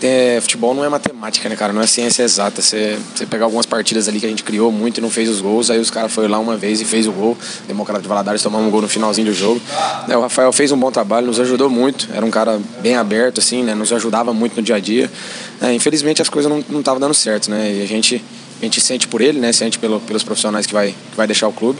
Tem, 0.00 0.40
futebol 0.40 0.74
não 0.74 0.84
é 0.84 0.88
matemática, 0.88 1.48
né, 1.48 1.54
cara? 1.54 1.72
Não 1.72 1.80
é 1.80 1.86
ciência 1.86 2.24
exata. 2.24 2.60
Você, 2.60 2.98
você 3.14 3.24
pegar 3.24 3.44
algumas 3.44 3.66
partidas 3.66 4.08
ali 4.08 4.18
que 4.18 4.26
a 4.26 4.28
gente 4.28 4.42
criou 4.42 4.72
muito 4.72 4.98
e 4.98 5.00
não 5.00 5.08
fez 5.08 5.28
os 5.28 5.40
gols, 5.40 5.70
aí 5.70 5.78
os 5.78 5.92
caras 5.92 6.12
foram 6.12 6.28
lá 6.28 6.40
uma 6.40 6.56
vez 6.56 6.80
e 6.80 6.84
fez 6.84 7.06
o 7.06 7.12
gol. 7.12 7.38
Democrata 7.68 8.02
de 8.02 8.08
Valadares 8.08 8.42
tomamos 8.42 8.66
um 8.66 8.70
gol 8.70 8.82
no 8.82 8.88
finalzinho 8.88 9.28
do 9.28 9.32
jogo. 9.32 9.62
É, 10.08 10.16
o 10.16 10.22
Rafael 10.22 10.52
fez 10.52 10.72
um 10.72 10.76
bom 10.76 10.90
trabalho, 10.90 11.28
nos 11.28 11.38
ajudou 11.38 11.70
muito. 11.70 12.08
Era 12.12 12.26
um 12.26 12.30
cara 12.30 12.60
bem 12.80 12.96
aberto, 12.96 13.38
assim, 13.38 13.62
né? 13.62 13.76
Nos 13.76 13.92
ajudava 13.92 14.34
muito 14.34 14.56
no 14.56 14.62
dia 14.62 14.74
a 14.74 14.80
dia. 14.80 15.08
É, 15.60 15.72
infelizmente 15.72 16.20
as 16.20 16.28
coisas 16.28 16.50
não 16.68 16.80
estavam 16.80 16.98
dando 16.98 17.14
certo, 17.14 17.48
né? 17.48 17.72
E 17.72 17.82
a 17.82 17.86
gente 17.86 18.20
a 18.62 18.64
gente 18.64 18.80
sente 18.80 19.08
por 19.08 19.20
ele, 19.20 19.38
né? 19.40 19.52
Sente 19.52 19.78
pelo, 19.78 20.00
pelos 20.00 20.22
profissionais 20.22 20.66
que 20.66 20.72
vai, 20.72 20.88
que 20.88 21.16
vai 21.16 21.26
deixar 21.26 21.48
o 21.48 21.52
clube. 21.52 21.78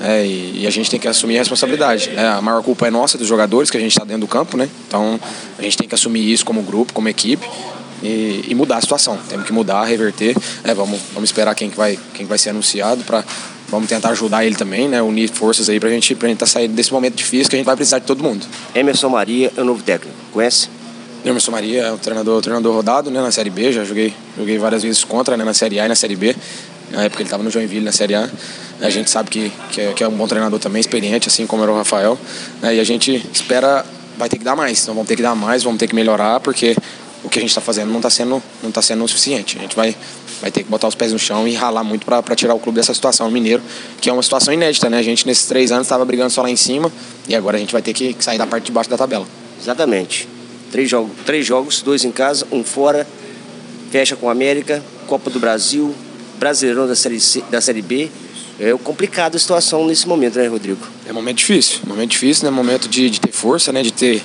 É, 0.00 0.26
e, 0.26 0.62
e, 0.62 0.66
a 0.66 0.70
gente 0.70 0.90
tem 0.90 0.98
que 0.98 1.06
assumir 1.06 1.36
a 1.36 1.38
responsabilidade. 1.40 2.10
Né? 2.10 2.26
A 2.26 2.42
maior 2.42 2.62
culpa 2.62 2.88
é 2.88 2.90
nossa, 2.90 3.16
dos 3.16 3.26
jogadores, 3.26 3.70
que 3.70 3.76
a 3.76 3.80
gente 3.80 3.92
está 3.92 4.04
dentro 4.04 4.22
do 4.22 4.26
campo, 4.26 4.56
né? 4.56 4.68
Então 4.88 5.20
a 5.58 5.62
gente 5.62 5.76
tem 5.76 5.86
que 5.86 5.94
assumir 5.94 6.32
isso 6.32 6.44
como 6.44 6.62
grupo, 6.62 6.92
como 6.92 7.08
equipe. 7.08 7.46
E, 8.02 8.46
e 8.48 8.54
mudar 8.56 8.78
a 8.78 8.80
situação. 8.80 9.16
Temos 9.28 9.46
que 9.46 9.52
mudar, 9.52 9.84
reverter. 9.84 10.36
É, 10.64 10.74
vamos, 10.74 10.98
vamos 11.14 11.28
esperar 11.28 11.54
quem 11.54 11.70
que 11.70 11.76
vai, 11.76 11.96
quem 12.14 12.26
que 12.26 12.28
vai 12.28 12.38
ser 12.38 12.50
anunciado 12.50 13.04
para 13.04 13.24
vamos 13.68 13.88
tentar 13.88 14.10
ajudar 14.10 14.44
ele 14.44 14.56
também, 14.56 14.88
né? 14.88 15.00
Unir 15.00 15.30
forças 15.30 15.68
aí 15.68 15.78
para 15.78 15.88
a 15.88 15.92
gente, 15.92 16.14
pra 16.16 16.28
gente 16.28 16.38
tá 16.38 16.46
desse 16.68 16.92
momento 16.92 17.14
difícil 17.14 17.48
que 17.48 17.54
a 17.54 17.58
gente 17.58 17.66
vai 17.66 17.76
precisar 17.76 18.00
de 18.00 18.06
todo 18.06 18.22
mundo. 18.22 18.44
Emerson 18.74 19.08
Maria 19.08 19.52
é 19.56 19.60
o 19.60 19.64
novo 19.64 19.82
técnico, 19.82 20.16
conhece? 20.32 20.68
Emerson 21.24 21.52
Maria 21.52 21.82
é 21.82 21.92
o 21.92 21.98
treinador, 21.98 22.42
treinador 22.42 22.74
rodado 22.74 23.10
né, 23.10 23.20
na 23.20 23.30
Série 23.30 23.50
B, 23.50 23.72
já 23.72 23.84
joguei, 23.84 24.12
joguei 24.36 24.58
várias 24.58 24.82
vezes 24.82 25.04
contra 25.04 25.36
né, 25.36 25.44
na 25.44 25.54
Série 25.54 25.78
A 25.78 25.86
e 25.86 25.88
na 25.88 25.94
Série 25.94 26.16
B. 26.16 26.34
Na 26.90 27.04
época 27.04 27.22
ele 27.22 27.28
estava 27.28 27.42
no 27.42 27.50
Joinville, 27.50 27.84
na 27.84 27.92
Série 27.92 28.14
A. 28.14 28.28
A 28.80 28.90
gente 28.90 29.08
sabe 29.08 29.30
que, 29.30 29.52
que 29.70 29.80
é, 29.80 29.92
que, 29.92 30.02
é, 30.02 30.08
um 30.08 30.12
bom 30.12 30.26
treinador 30.26 30.58
também, 30.58 30.80
experiente, 30.80 31.28
assim 31.28 31.46
como 31.46 31.62
era 31.62 31.70
o 31.70 31.76
Rafael. 31.76 32.18
Né, 32.60 32.74
e 32.74 32.80
a 32.80 32.84
gente 32.84 33.24
espera, 33.32 33.86
vai 34.18 34.28
ter 34.28 34.36
que 34.36 34.44
dar 34.44 34.56
mais. 34.56 34.82
Então 34.82 34.94
vamos 34.94 35.08
ter 35.08 35.14
que 35.14 35.22
dar 35.22 35.34
mais, 35.36 35.62
vamos 35.62 35.78
ter 35.78 35.86
que 35.86 35.94
melhorar, 35.94 36.40
porque 36.40 36.76
o 37.22 37.28
que 37.28 37.38
a 37.38 37.42
gente 37.42 37.50
está 37.50 37.60
fazendo 37.60 37.90
não 37.90 37.98
está 37.98 38.10
sendo, 38.10 38.42
não 38.60 38.72
tá 38.72 38.82
sendo 38.82 39.04
o 39.04 39.08
suficiente. 39.08 39.58
A 39.58 39.62
gente 39.62 39.76
vai, 39.76 39.96
vai 40.40 40.50
ter 40.50 40.64
que 40.64 40.68
botar 40.68 40.88
os 40.88 40.96
pés 40.96 41.12
no 41.12 41.20
chão 41.20 41.46
e 41.46 41.54
ralar 41.54 41.84
muito 41.84 42.04
para 42.04 42.34
tirar 42.34 42.54
o 42.54 42.58
clube 42.58 42.76
dessa 42.76 42.92
situação. 42.92 43.28
O 43.28 43.30
Mineiro, 43.30 43.62
que 44.00 44.10
é 44.10 44.12
uma 44.12 44.24
situação 44.24 44.52
inédita, 44.52 44.90
né? 44.90 44.98
A 44.98 45.02
gente 45.02 45.24
nesses 45.24 45.46
três 45.46 45.70
anos 45.70 45.86
estava 45.86 46.04
brigando 46.04 46.30
só 46.30 46.42
lá 46.42 46.50
em 46.50 46.56
cima 46.56 46.90
e 47.28 47.36
agora 47.36 47.56
a 47.56 47.60
gente 47.60 47.72
vai 47.72 47.80
ter 47.80 47.92
que 47.92 48.16
sair 48.18 48.38
da 48.38 48.46
parte 48.46 48.64
de 48.64 48.72
baixo 48.72 48.90
da 48.90 48.96
tabela. 48.98 49.26
Exatamente. 49.60 50.41
Três, 50.72 50.88
jogo, 50.88 51.10
três 51.26 51.44
jogos, 51.44 51.82
dois 51.82 52.02
em 52.02 52.10
casa, 52.10 52.46
um 52.50 52.64
fora, 52.64 53.06
fecha 53.90 54.16
com 54.16 54.30
a 54.30 54.32
América, 54.32 54.82
Copa 55.06 55.28
do 55.28 55.38
Brasil, 55.38 55.94
Brasileirão 56.38 56.88
da 56.88 56.96
Série, 56.96 57.20
C, 57.20 57.44
da 57.50 57.60
série 57.60 57.82
B. 57.82 58.10
É 58.58 58.72
complicado 58.82 59.36
a 59.36 59.38
situação 59.38 59.86
nesse 59.86 60.08
momento, 60.08 60.38
né, 60.38 60.46
Rodrigo? 60.46 60.80
É 61.06 61.12
um 61.12 61.14
momento 61.14 61.36
difícil, 61.36 61.80
momento 61.86 62.10
difícil, 62.10 62.44
né? 62.46 62.50
Momento 62.50 62.88
de, 62.88 63.10
de 63.10 63.20
ter 63.20 63.32
força, 63.32 63.70
né? 63.70 63.82
De 63.82 63.92
ter 63.92 64.22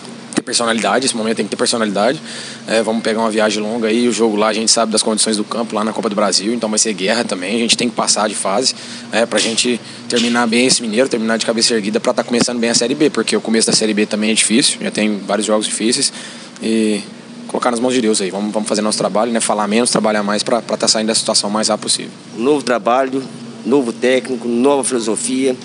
personalidade, 0.48 1.06
esse 1.06 1.16
momento 1.18 1.36
tem 1.36 1.46
que 1.46 1.50
ter 1.50 1.58
personalidade. 1.58 2.22
É, 2.66 2.82
vamos 2.82 3.04
pegar 3.04 3.20
uma 3.20 3.30
viagem 3.30 3.62
longa 3.62 3.90
aí, 3.90 4.08
o 4.08 4.14
jogo 4.14 4.38
lá 4.38 4.48
a 4.48 4.54
gente 4.54 4.72
sabe 4.72 4.94
das 4.94 5.04
condições 5.04 5.36
do 5.36 5.44
campo 5.44 5.76
lá 5.76 5.84
na 5.84 5.92
Copa 5.92 6.08
do 6.08 6.16
Brasil, 6.16 6.54
então 6.54 6.70
vai 6.70 6.80
ser 6.80 6.94
guerra 6.94 7.26
também, 7.26 7.58
a 7.58 7.60
gente 7.60 7.76
tem 7.76 7.90
que 7.90 7.96
passar 7.96 8.30
de 8.30 8.36
fase 8.36 8.74
é, 9.12 9.26
para 9.26 9.38
a 9.38 9.42
gente 9.42 9.80
terminar 10.08 10.48
bem 10.48 10.66
esse 10.66 10.82
Mineiro, 10.82 11.10
terminar 11.10 11.38
de 11.38 11.46
cabeça 11.46 11.74
erguida 11.74 12.00
para 12.00 12.12
estar 12.12 12.24
tá 12.24 12.28
começando 12.28 12.60
bem 12.60 12.70
a 12.70 12.74
Série 12.74 12.96
B, 12.96 13.10
porque 13.10 13.36
o 13.36 13.42
começo 13.42 13.68
da 13.68 13.74
Série 13.74 13.94
B 13.94 14.06
também 14.06 14.32
é 14.32 14.34
difícil, 14.34 14.78
já 14.82 14.90
tem 14.90 15.20
vários 15.20 15.46
jogos 15.46 15.66
difíceis 15.66 16.14
e 16.62 17.02
colocar 17.48 17.72
nas 17.72 17.80
mãos 17.80 17.94
de 17.94 18.02
Deus 18.02 18.22
aí, 18.22 18.30
vamos, 18.30 18.54
vamos 18.54 18.68
fazer 18.68 18.82
nosso 18.82 18.98
trabalho, 18.98 19.32
né? 19.32 19.40
falar 19.40 19.68
menos, 19.68 19.90
trabalhar 19.90 20.24
mais 20.24 20.44
para 20.44 20.60
estar 20.60 20.78
tá 20.78 20.88
saindo 20.88 21.08
da 21.08 21.16
situação 21.16 21.50
o 21.50 21.54
mais 21.54 21.70
rápido 21.70 21.84
possível. 21.84 22.12
Novo 22.38 22.64
trabalho, 22.64 23.24
novo 23.66 23.92
técnico, 23.94 24.48
nova 24.48 24.84
filosofia, 24.84 25.56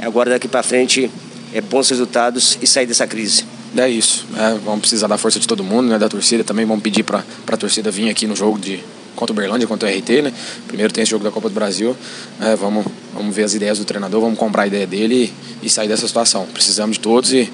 agora 0.00 0.30
daqui 0.30 0.48
para 0.48 0.62
frente 0.62 1.10
é 1.52 1.60
bons 1.60 1.88
resultados 1.88 2.58
e 2.60 2.66
sair 2.66 2.86
dessa 2.86 3.06
crise. 3.06 3.44
É 3.76 3.88
isso. 3.88 4.26
É, 4.36 4.58
vamos 4.64 4.80
precisar 4.80 5.06
da 5.06 5.16
força 5.16 5.38
de 5.38 5.46
todo 5.46 5.62
mundo, 5.62 5.88
né, 5.88 5.98
da 5.98 6.08
torcida 6.08 6.42
também. 6.42 6.66
Vamos 6.66 6.82
pedir 6.82 7.04
para 7.04 7.22
a 7.46 7.56
torcida 7.56 7.90
vir 7.90 8.10
aqui 8.10 8.26
no 8.26 8.34
jogo 8.34 8.58
de 8.58 8.80
contra 9.14 9.32
o 9.32 9.36
Berlândia, 9.36 9.66
contra 9.66 9.88
o 9.88 9.92
RT, 9.92 10.22
né? 10.22 10.32
Primeiro 10.66 10.92
tem 10.92 11.02
esse 11.02 11.10
jogo 11.10 11.22
da 11.22 11.30
Copa 11.30 11.48
do 11.48 11.54
Brasil. 11.54 11.96
É, 12.40 12.56
vamos, 12.56 12.86
vamos 13.14 13.34
ver 13.34 13.44
as 13.44 13.54
ideias 13.54 13.78
do 13.78 13.84
treinador, 13.84 14.20
vamos 14.20 14.38
comprar 14.38 14.62
a 14.62 14.66
ideia 14.66 14.86
dele 14.86 15.32
e, 15.62 15.66
e 15.66 15.70
sair 15.70 15.88
dessa 15.88 16.06
situação. 16.06 16.46
Precisamos 16.52 16.96
de 16.96 17.00
todos 17.00 17.32
e 17.32 17.50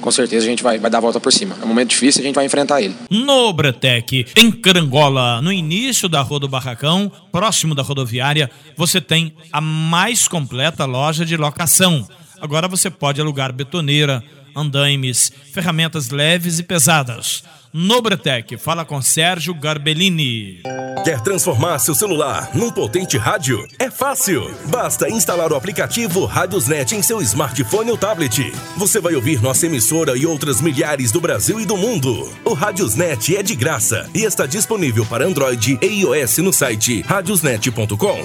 com 0.00 0.10
certeza 0.10 0.46
a 0.46 0.48
gente 0.48 0.62
vai, 0.62 0.78
vai 0.78 0.90
dar 0.90 0.98
a 0.98 1.00
volta 1.00 1.20
por 1.20 1.32
cima. 1.32 1.56
É 1.60 1.64
um 1.64 1.68
momento 1.68 1.90
difícil, 1.90 2.22
a 2.22 2.24
gente 2.24 2.34
vai 2.34 2.44
enfrentar 2.44 2.80
ele. 2.80 2.94
No 3.10 3.52
Bretec, 3.52 4.26
em 4.36 4.50
Carangola, 4.50 5.40
no 5.42 5.52
início 5.52 6.08
da 6.08 6.20
Rua 6.20 6.40
do 6.40 6.48
Barracão, 6.48 7.10
próximo 7.30 7.74
da 7.74 7.82
rodoviária, 7.82 8.50
você 8.76 9.00
tem 9.00 9.34
a 9.52 9.60
mais 9.60 10.26
completa 10.26 10.84
loja 10.84 11.24
de 11.24 11.36
locação. 11.36 12.06
Agora 12.40 12.66
você 12.66 12.90
pode 12.90 13.20
alugar 13.20 13.52
betoneira, 13.52 14.22
andaimes, 14.56 15.32
ferramentas 15.52 16.10
leves 16.10 16.58
e 16.58 16.62
pesadas. 16.62 17.42
Nobretec, 17.72 18.56
fala 18.56 18.84
com 18.84 19.00
Sérgio 19.00 19.54
Garbellini. 19.54 20.60
Quer 21.04 21.20
transformar 21.20 21.78
seu 21.78 21.94
celular 21.94 22.50
num 22.52 22.68
potente 22.68 23.16
rádio? 23.16 23.64
É 23.78 23.88
fácil. 23.88 24.52
Basta 24.66 25.08
instalar 25.08 25.52
o 25.52 25.54
aplicativo 25.54 26.24
Radiosnet 26.24 26.96
em 26.96 27.02
seu 27.02 27.22
smartphone 27.22 27.92
ou 27.92 27.96
tablet. 27.96 28.52
Você 28.76 29.00
vai 29.00 29.14
ouvir 29.14 29.40
nossa 29.40 29.66
emissora 29.66 30.16
e 30.16 30.26
outras 30.26 30.60
milhares 30.60 31.12
do 31.12 31.20
Brasil 31.20 31.60
e 31.60 31.64
do 31.64 31.76
mundo. 31.76 32.28
O 32.44 32.54
Radiosnet 32.54 33.36
é 33.36 33.42
de 33.42 33.54
graça 33.54 34.10
e 34.12 34.24
está 34.24 34.46
disponível 34.46 35.06
para 35.06 35.24
Android 35.24 35.78
e 35.80 35.86
iOS 35.86 36.38
no 36.38 36.52
site 36.52 37.02
radiosnet.com. 37.02 38.18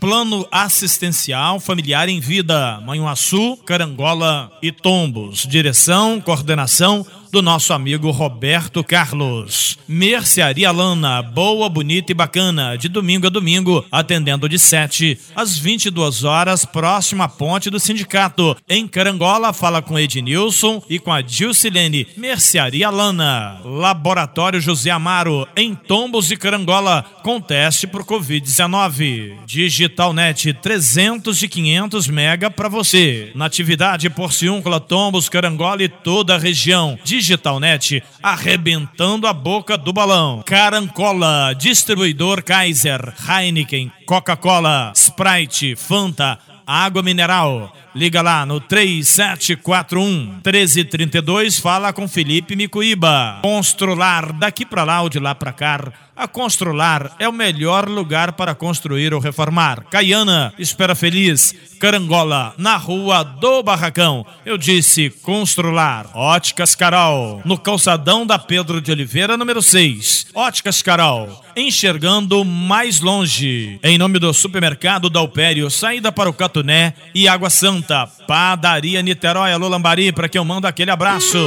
Plano 0.00 0.46
Assistencial 0.50 1.58
Familiar 1.58 2.08
em 2.08 2.20
Vida, 2.20 2.80
Manhuaçu, 2.80 3.56
Carangola 3.58 4.50
e 4.62 4.70
Tombos. 4.70 5.44
Direção, 5.44 6.20
coordenação 6.20 7.04
do 7.30 7.42
nosso 7.42 7.72
amigo 7.72 8.10
Roberto 8.10 8.82
Carlos. 8.82 9.78
Mercearia 9.86 10.70
Lana, 10.70 11.22
boa, 11.22 11.68
bonita 11.68 12.12
e 12.12 12.14
bacana, 12.14 12.76
de 12.76 12.88
domingo 12.88 13.26
a 13.26 13.30
domingo, 13.30 13.84
atendendo 13.90 14.48
de 14.48 14.58
7 14.58 15.18
às 15.34 15.58
22 15.58 16.24
horas, 16.24 16.64
próximo 16.64 17.22
à 17.22 17.28
ponte 17.28 17.70
do 17.70 17.80
sindicato. 17.80 18.56
Em 18.68 18.86
Carangola, 18.86 19.52
fala 19.52 19.80
com 19.80 19.98
Ednilson 19.98 20.82
e 20.88 20.98
com 20.98 21.12
a 21.12 21.20
Dilcilene. 21.20 22.06
Mercearia 22.16 22.90
Lana, 22.90 23.60
Laboratório 23.64 24.60
José 24.60 24.90
Amaro, 24.90 25.46
em 25.56 25.74
Tombos 25.74 26.30
e 26.30 26.36
Carangola, 26.36 27.04
com 27.22 27.40
teste 27.40 27.86
por 27.86 28.04
Covid-19. 28.04 29.38
Digitalnet, 29.46 30.52
300 30.52 31.42
e 31.42 31.48
500 31.48 32.08
mega 32.08 32.50
para 32.50 32.68
você. 32.68 33.32
Natividade 33.34 34.10
Porciúncula, 34.10 34.80
Tombos, 34.80 35.28
Carangola 35.28 35.82
e 35.82 35.88
toda 35.88 36.34
a 36.34 36.38
região. 36.38 36.98
Digitalnet, 37.18 38.00
arrebentando 38.22 39.26
a 39.26 39.32
boca 39.32 39.76
do 39.76 39.92
balão. 39.92 40.40
Carancola, 40.46 41.52
distribuidor 41.52 42.44
Kaiser, 42.44 43.12
Heineken, 43.28 43.90
Coca-Cola, 44.06 44.92
Sprite, 44.94 45.74
Fanta, 45.74 46.38
água 46.64 47.02
mineral. 47.02 47.74
Liga 47.98 48.22
lá 48.22 48.46
no 48.46 48.60
3741 48.60 50.40
1332, 50.44 51.58
fala 51.58 51.92
com 51.92 52.06
Felipe 52.06 52.54
Micuíba. 52.54 53.40
Constrular, 53.42 54.32
daqui 54.34 54.64
para 54.64 54.84
lá 54.84 55.02
ou 55.02 55.08
de 55.08 55.18
lá 55.18 55.34
para 55.34 55.52
cá 55.52 55.92
a 56.18 56.26
Constrular 56.26 57.14
é 57.20 57.28
o 57.28 57.32
melhor 57.32 57.88
lugar 57.88 58.32
para 58.32 58.52
construir 58.52 59.14
ou 59.14 59.20
reformar. 59.20 59.84
Caiana, 59.88 60.52
Espera 60.58 60.96
Feliz, 60.96 61.54
Carangola, 61.78 62.52
na 62.58 62.76
Rua 62.76 63.22
do 63.22 63.62
Barracão. 63.62 64.26
Eu 64.44 64.58
disse 64.58 65.10
Constrular. 65.10 66.10
Óticas 66.12 66.74
Carol, 66.74 67.40
no 67.44 67.56
calçadão 67.56 68.26
da 68.26 68.36
Pedro 68.36 68.80
de 68.80 68.90
Oliveira, 68.90 69.36
número 69.36 69.62
6. 69.62 70.26
Óticas 70.34 70.82
Carol, 70.82 71.44
enxergando 71.56 72.44
mais 72.44 72.98
longe. 73.00 73.78
Em 73.80 73.96
nome 73.96 74.18
do 74.18 74.34
supermercado 74.34 75.08
Dalpério, 75.08 75.70
saída 75.70 76.10
para 76.10 76.28
o 76.28 76.34
Catuné 76.34 76.94
e 77.14 77.28
Água 77.28 77.48
Santa. 77.48 77.87
Padaria 78.26 79.02
Niterói, 79.02 79.52
Alô 79.52 79.68
Lambari, 79.68 80.12
para 80.12 80.28
quem 80.28 80.38
eu 80.38 80.44
mando 80.44 80.66
aquele 80.66 80.90
abraço. 80.90 81.38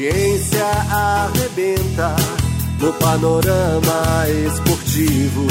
audiência 0.00 0.64
arrebenta 0.90 2.16
no 2.80 2.92
panorama 2.94 4.24
esportivo. 4.46 5.46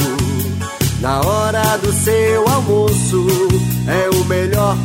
Na 1.00 1.22
hora 1.22 1.78
do 1.78 1.94
seu 1.94 2.48
almoço 2.50 3.28
é 3.88 4.10
o 4.10 4.26
melhor 4.26 4.76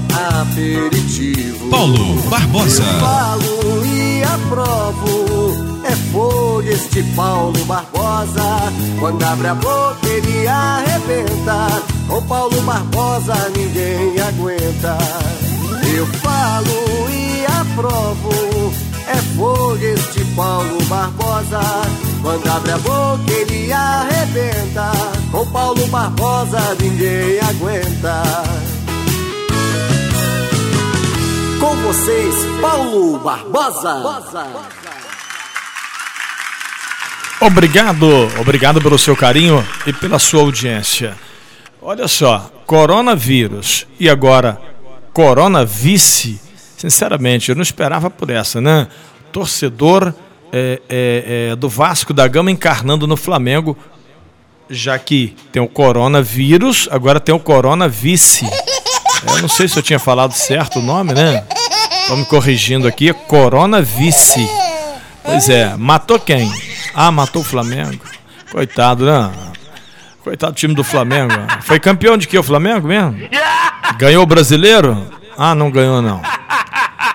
aperitivo. 0.40 1.70
Paulo 1.70 2.14
Barbosa. 2.28 2.82
Eu 2.82 3.00
falo 3.00 3.86
e 3.86 4.22
aprovo. 4.22 5.73
É 5.94 5.96
fogo 6.10 6.60
este 6.62 7.04
Paulo 7.14 7.64
Barbosa. 7.66 8.42
Quando 8.98 9.22
abre 9.22 9.46
a 9.46 9.54
boca 9.54 10.08
ele 10.08 10.48
arrebenta. 10.48 11.68
Com 12.08 12.20
Paulo 12.22 12.60
Barbosa 12.62 13.36
ninguém 13.56 14.20
aguenta. 14.20 14.98
Eu 15.96 16.04
falo 16.18 17.08
e 17.08 17.46
aprovo. 17.46 18.74
É 19.06 19.16
fogo 19.36 19.76
este 19.76 20.24
Paulo 20.34 20.82
Barbosa. 20.86 21.60
Quando 22.22 22.50
abre 22.50 22.72
a 22.72 22.78
boca 22.78 23.32
ele 23.32 23.72
arrebenta. 23.72 24.90
Com 25.30 25.46
Paulo 25.46 25.86
Barbosa 25.86 26.76
ninguém 26.80 27.38
aguenta. 27.38 28.22
Com 31.60 31.76
vocês, 31.76 32.34
Paulo 32.60 33.16
Barbosa. 33.20 35.13
Obrigado, 37.44 38.06
obrigado 38.40 38.80
pelo 38.80 38.98
seu 38.98 39.16
carinho 39.16 39.66
e 39.86 39.92
pela 39.92 40.18
sua 40.18 40.40
audiência. 40.40 41.14
Olha 41.80 42.08
só, 42.08 42.50
coronavírus 42.66 43.86
e 44.00 44.08
agora 44.08 44.58
coronavice 45.12 46.40
Sinceramente, 46.84 47.48
eu 47.48 47.54
não 47.54 47.62
esperava 47.62 48.10
por 48.10 48.28
essa, 48.28 48.60
né? 48.60 48.86
Torcedor 49.32 50.12
é, 50.52 50.82
é, 50.86 51.48
é, 51.52 51.56
do 51.56 51.66
Vasco 51.66 52.12
da 52.12 52.28
Gama 52.28 52.50
encarnando 52.50 53.06
no 53.06 53.16
Flamengo, 53.16 53.74
já 54.68 54.98
que 54.98 55.34
tem 55.50 55.62
o 55.62 55.66
coronavírus, 55.66 56.86
agora 56.90 57.18
tem 57.18 57.34
o 57.34 57.38
coronavice. 57.38 58.46
Eu 59.26 59.40
não 59.40 59.48
sei 59.48 59.66
se 59.66 59.78
eu 59.78 59.82
tinha 59.82 59.98
falado 59.98 60.32
certo 60.32 60.78
o 60.78 60.82
nome, 60.82 61.14
né? 61.14 61.42
Estão 62.02 62.18
me 62.18 62.26
corrigindo 62.26 62.86
aqui, 62.86 63.14
coronavice. 63.14 64.46
Pois 65.22 65.48
é, 65.48 65.74
matou 65.78 66.20
quem? 66.20 66.52
Ah, 66.94 67.10
matou 67.10 67.42
o 67.42 67.44
Flamengo. 67.44 68.04
Coitado, 68.50 69.04
né? 69.04 69.30
Coitado 70.22 70.52
do 70.52 70.56
time 70.56 70.74
do 70.74 70.84
Flamengo. 70.84 71.34
Foi 71.62 71.78
campeão 71.80 72.16
de 72.16 72.26
que 72.26 72.38
o 72.38 72.42
Flamengo 72.42 72.86
mesmo? 72.86 73.16
Ganhou 73.98 74.22
o 74.22 74.26
brasileiro? 74.26 75.06
Ah, 75.36 75.54
não 75.54 75.70
ganhou 75.70 76.00
não. 76.00 76.22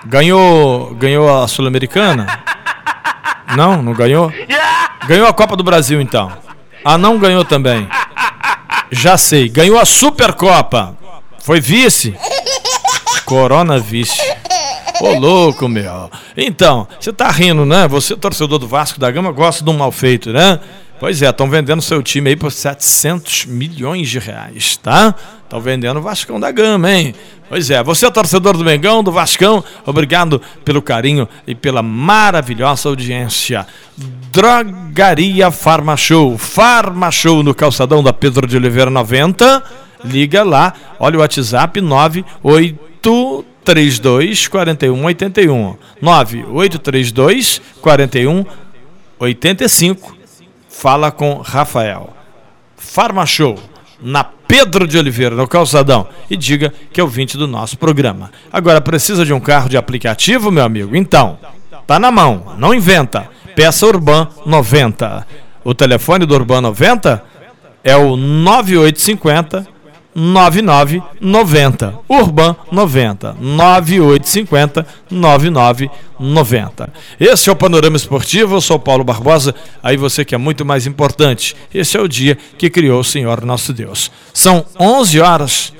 Ganhou, 0.04 0.94
ganhou 0.94 1.42
a 1.42 1.48
Sul-Americana? 1.48 2.26
Não, 3.56 3.82
não 3.82 3.92
ganhou? 3.92 4.32
Ganhou 5.06 5.26
a 5.26 5.32
Copa 5.32 5.56
do 5.56 5.64
Brasil 5.64 6.00
então. 6.00 6.30
Ah, 6.84 6.96
não 6.96 7.18
ganhou 7.18 7.44
também. 7.44 7.88
Já 8.90 9.16
sei, 9.16 9.48
ganhou 9.48 9.78
a 9.78 9.84
Supercopa. 9.84 10.96
Foi 11.40 11.60
vice. 11.60 12.14
Corona 13.24 13.78
vice. 13.78 14.20
Ô 15.00 15.18
louco, 15.18 15.66
meu. 15.68 16.10
Então, 16.36 16.86
você 16.98 17.12
tá 17.12 17.30
rindo, 17.30 17.64
né? 17.64 17.88
Você, 17.88 18.14
torcedor 18.14 18.58
do 18.58 18.68
Vasco 18.68 19.00
da 19.00 19.10
Gama, 19.10 19.32
gosta 19.32 19.64
de 19.64 19.70
um 19.70 19.76
mal 19.76 19.90
feito, 19.90 20.30
né? 20.30 20.60
Pois 21.00 21.22
é, 21.22 21.30
estão 21.30 21.48
vendendo 21.48 21.80
seu 21.80 22.02
time 22.02 22.28
aí 22.28 22.36
por 22.36 22.52
700 22.52 23.46
milhões 23.46 24.10
de 24.10 24.18
reais, 24.18 24.76
tá? 24.76 25.14
Estão 25.42 25.58
vendendo 25.58 25.98
o 25.98 26.02
Vascão 26.02 26.38
da 26.38 26.50
Gama, 26.52 26.92
hein? 26.92 27.14
Pois 27.48 27.70
é, 27.70 27.82
você 27.82 28.04
é 28.04 28.10
torcedor 28.10 28.54
do 28.56 28.62
Mengão, 28.62 29.02
do 29.02 29.10
Vascão, 29.10 29.64
obrigado 29.86 30.40
pelo 30.62 30.82
carinho 30.82 31.26
e 31.46 31.54
pela 31.54 31.82
maravilhosa 31.82 32.90
audiência. 32.90 33.66
Drogaria 34.30 35.50
Farma 35.50 35.96
Show, 35.96 36.36
Farma 36.36 37.10
Show 37.10 37.42
no 37.42 37.54
calçadão 37.54 38.02
da 38.02 38.12
Pedro 38.12 38.46
de 38.46 38.58
Oliveira 38.58 38.90
90. 38.90 39.62
Liga 40.04 40.44
lá, 40.44 40.74
olha 40.98 41.16
o 41.16 41.20
WhatsApp 41.20 41.80
9832 43.70 44.48
4181. 44.48 45.76
9832 46.00 47.60
4185 47.80 50.16
fala 50.68 51.10
com 51.10 51.36
Rafael. 51.36 52.14
Farma 52.76 53.24
Show, 53.26 53.58
na 54.00 54.24
Pedro 54.24 54.86
de 54.86 54.96
Oliveira, 54.98 55.34
no 55.36 55.46
Calçadão, 55.46 56.08
e 56.28 56.36
diga 56.36 56.74
que 56.92 57.00
é 57.00 57.04
o 57.04 57.08
20 57.08 57.36
do 57.36 57.46
nosso 57.46 57.78
programa. 57.78 58.32
Agora, 58.52 58.80
precisa 58.80 59.24
de 59.24 59.32
um 59.32 59.38
carro 59.38 59.68
de 59.68 59.76
aplicativo, 59.76 60.50
meu 60.50 60.64
amigo? 60.64 60.96
Então, 60.96 61.38
tá 61.86 61.96
na 61.98 62.10
mão, 62.10 62.54
não 62.58 62.74
inventa. 62.74 63.28
Peça 63.54 63.86
Urban 63.86 64.26
90. 64.46 65.26
O 65.62 65.74
telefone 65.74 66.26
do 66.26 66.34
Urban 66.34 66.62
90 66.62 67.22
é 67.84 67.94
o 67.94 68.16
9850 68.16 69.68
9990. 70.20 71.94
Urban 72.06 72.54
90 72.70 73.36
9850 73.40 74.86
9990. 75.10 76.92
Esse 77.18 77.48
é 77.48 77.52
o 77.52 77.56
Panorama 77.56 77.96
Esportivo, 77.96 78.56
eu 78.56 78.60
sou 78.60 78.78
Paulo 78.78 79.02
Barbosa, 79.02 79.54
aí 79.82 79.96
você 79.96 80.22
que 80.24 80.34
é 80.34 80.38
muito 80.38 80.62
mais 80.64 80.86
importante. 80.86 81.56
Esse 81.72 81.96
é 81.96 82.00
o 82.00 82.08
dia 82.08 82.36
que 82.58 82.68
criou 82.68 83.00
o 83.00 83.04
Senhor 83.04 83.44
nosso 83.46 83.72
Deus. 83.72 84.10
São 84.34 84.66
11 84.78 85.20
horas 85.20 85.72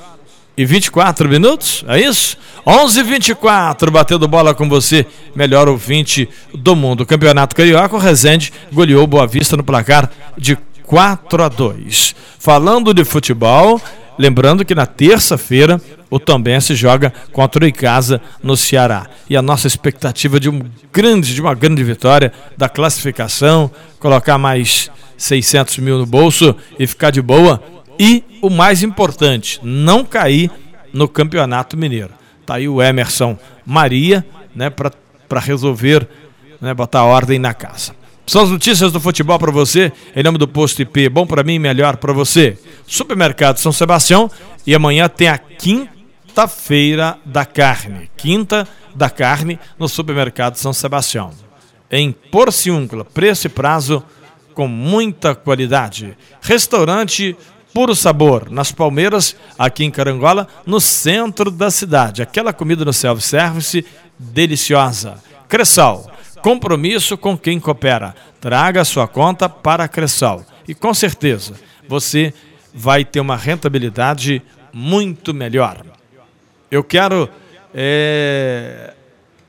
e 0.56 0.64
24 0.64 1.28
minutos, 1.28 1.84
é 1.86 2.00
isso? 2.00 2.38
11 2.66 3.02
24 3.02 3.90
batendo 3.90 4.26
bola 4.26 4.54
com 4.54 4.68
você, 4.68 5.06
melhor 5.34 5.68
ouvinte 5.68 6.28
do 6.54 6.74
mundo. 6.74 7.04
Campeonato 7.04 7.54
Carioca, 7.54 7.94
o 7.94 7.98
Rezende 7.98 8.52
goleou 8.72 9.06
Boa 9.06 9.26
Vista 9.26 9.56
no 9.56 9.64
placar 9.64 10.10
de 10.36 10.56
4 10.84 11.42
a 11.44 11.48
2. 11.48 12.14
Falando 12.38 12.92
de 12.92 13.04
futebol, 13.04 13.80
Lembrando 14.20 14.66
que 14.66 14.74
na 14.74 14.84
terça-feira 14.84 15.80
o 16.10 16.20
Tombense 16.20 16.74
joga 16.74 17.10
contra 17.32 17.64
o 17.64 17.66
Icasa 17.66 18.20
no 18.42 18.54
Ceará. 18.54 19.06
E 19.30 19.34
a 19.34 19.40
nossa 19.40 19.66
expectativa 19.66 20.38
de 20.38 20.50
um 20.50 20.60
grande, 20.92 21.34
de 21.34 21.40
uma 21.40 21.54
grande 21.54 21.82
vitória 21.82 22.30
da 22.54 22.68
classificação, 22.68 23.70
colocar 23.98 24.36
mais 24.36 24.90
600 25.16 25.78
mil 25.78 25.96
no 25.96 26.04
bolso 26.04 26.54
e 26.78 26.86
ficar 26.86 27.08
de 27.08 27.22
boa. 27.22 27.62
E 27.98 28.22
o 28.42 28.50
mais 28.50 28.82
importante, 28.82 29.58
não 29.62 30.04
cair 30.04 30.50
no 30.92 31.08
Campeonato 31.08 31.74
Mineiro. 31.74 32.10
Tá 32.44 32.56
aí 32.56 32.68
o 32.68 32.82
Emerson 32.82 33.38
Maria, 33.64 34.22
né, 34.54 34.68
para 34.68 35.40
resolver, 35.40 36.06
né, 36.60 36.74
botar 36.74 37.04
ordem 37.04 37.38
na 37.38 37.54
casa. 37.54 37.94
São 38.26 38.42
as 38.42 38.50
notícias 38.50 38.92
do 38.92 39.00
futebol 39.00 39.38
para 39.38 39.50
você, 39.50 39.90
em 40.14 40.22
nome 40.22 40.36
do 40.36 40.46
Posto 40.46 40.82
IP. 40.82 41.08
Bom 41.08 41.26
para 41.26 41.42
mim, 41.42 41.58
melhor 41.58 41.96
para 41.96 42.12
você. 42.12 42.58
Supermercado 42.90 43.58
São 43.58 43.70
Sebastião 43.70 44.28
e 44.66 44.74
amanhã 44.74 45.08
tem 45.08 45.28
a 45.28 45.38
quinta-feira 45.38 47.16
da 47.24 47.44
carne. 47.44 48.10
Quinta 48.16 48.66
da 48.92 49.08
carne 49.08 49.60
no 49.78 49.88
Supermercado 49.88 50.56
São 50.56 50.72
Sebastião. 50.72 51.30
Em 51.88 52.10
Porciúncula, 52.10 53.04
preço 53.04 53.46
e 53.46 53.50
prazo 53.50 54.02
com 54.54 54.66
muita 54.66 55.36
qualidade. 55.36 56.18
Restaurante 56.42 57.36
Puro 57.72 57.94
Sabor, 57.94 58.50
nas 58.50 58.72
Palmeiras, 58.72 59.36
aqui 59.56 59.84
em 59.84 59.90
Carangola, 59.92 60.48
no 60.66 60.80
centro 60.80 61.48
da 61.48 61.70
cidade. 61.70 62.22
Aquela 62.22 62.52
comida 62.52 62.84
no 62.84 62.92
self-service 62.92 63.86
deliciosa. 64.18 65.22
Cressal 65.48 66.10
Compromisso 66.42 67.18
com 67.18 67.36
quem 67.36 67.60
coopera. 67.60 68.14
Traga 68.40 68.84
sua 68.84 69.06
conta 69.06 69.48
para 69.48 69.86
Cressal. 69.86 70.44
E 70.66 70.74
com 70.74 70.92
certeza 70.94 71.54
você 71.86 72.32
vai 72.72 73.04
ter 73.04 73.20
uma 73.20 73.36
rentabilidade 73.36 74.42
muito 74.72 75.34
melhor. 75.34 75.84
Eu 76.70 76.84
quero 76.84 77.28
é, 77.74 78.94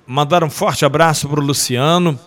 mandar 0.06 0.44
um 0.44 0.50
forte 0.50 0.86
abraço 0.86 1.30
para 1.30 1.40
o 1.40 1.44
Luciano 1.44 2.20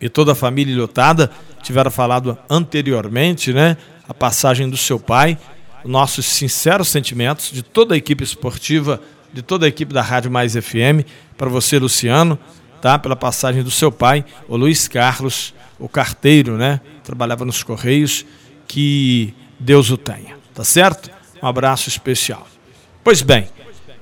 e 0.00 0.08
toda 0.08 0.32
a 0.32 0.34
família 0.34 0.76
lotada. 0.76 1.30
Tiveram 1.62 1.90
falado 1.90 2.36
anteriormente, 2.48 3.52
né? 3.52 3.76
A 4.08 4.14
passagem 4.14 4.68
do 4.68 4.76
seu 4.76 4.98
pai. 4.98 5.38
Nossos 5.84 6.26
sinceros 6.26 6.88
sentimentos 6.88 7.52
de 7.52 7.62
toda 7.62 7.94
a 7.94 7.98
equipe 7.98 8.24
esportiva, 8.24 9.00
de 9.32 9.42
toda 9.42 9.66
a 9.66 9.68
equipe 9.68 9.92
da 9.92 10.02
Rádio 10.02 10.30
Mais 10.30 10.54
FM, 10.54 11.06
para 11.36 11.48
você, 11.48 11.78
Luciano 11.78 12.38
tá? 12.80 12.98
Pela 12.98 13.16
passagem 13.16 13.62
do 13.62 13.70
seu 13.70 13.90
pai, 13.90 14.24
o 14.48 14.56
Luiz 14.56 14.88
Carlos, 14.88 15.54
o 15.78 15.88
carteiro, 15.88 16.56
né? 16.56 16.80
Trabalhava 17.02 17.44
nos 17.44 17.62
Correios, 17.62 18.24
que 18.66 19.34
Deus 19.58 19.90
o 19.90 19.96
tenha, 19.96 20.36
tá 20.54 20.64
certo? 20.64 21.10
Um 21.42 21.46
abraço 21.46 21.88
especial. 21.88 22.46
Pois 23.02 23.22
bem, 23.22 23.48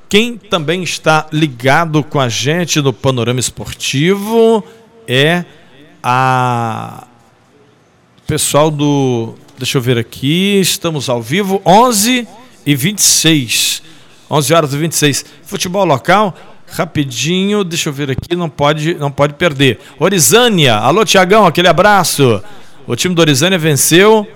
quem 0.09 0.37
também 0.37 0.83
está 0.83 1.27
ligado 1.33 2.03
com 2.03 2.21
a 2.21 2.29
gente 2.29 2.81
no 2.81 2.93
panorama 2.93 3.41
esportivo 3.41 4.65
é 5.07 5.45
a 6.03 7.07
pessoal 8.27 8.71
do. 8.71 9.35
Deixa 9.59 9.79
eu 9.79 9.83
ver 9.83 9.99
aqui, 9.99 10.61
estamos 10.61 11.09
ao 11.09 11.23
vivo, 11.23 11.63
11 11.65 12.29
e 12.65 12.75
26. 12.75 13.83
11 14.31 14.55
horas 14.55 14.75
e 14.75 14.77
26. 14.77 15.25
Futebol 15.43 15.85
local, 15.85 16.37
Rapidinho, 16.69 17.63
deixa 17.63 17.89
eu 17.89 17.93
ver 17.93 18.11
aqui, 18.11 18.35
não 18.35 18.49
pode, 18.49 18.95
não 18.95 19.11
pode 19.11 19.35
perder. 19.35 19.79
Orizânia, 19.99 20.75
alô 20.75 21.05
Tiagão, 21.05 21.47
aquele 21.47 21.69
abraço. 21.69 22.43
O 22.87 22.97
time 22.97 23.15
do 23.15 23.21
Orizânia 23.21 23.59
venceu 23.59 24.27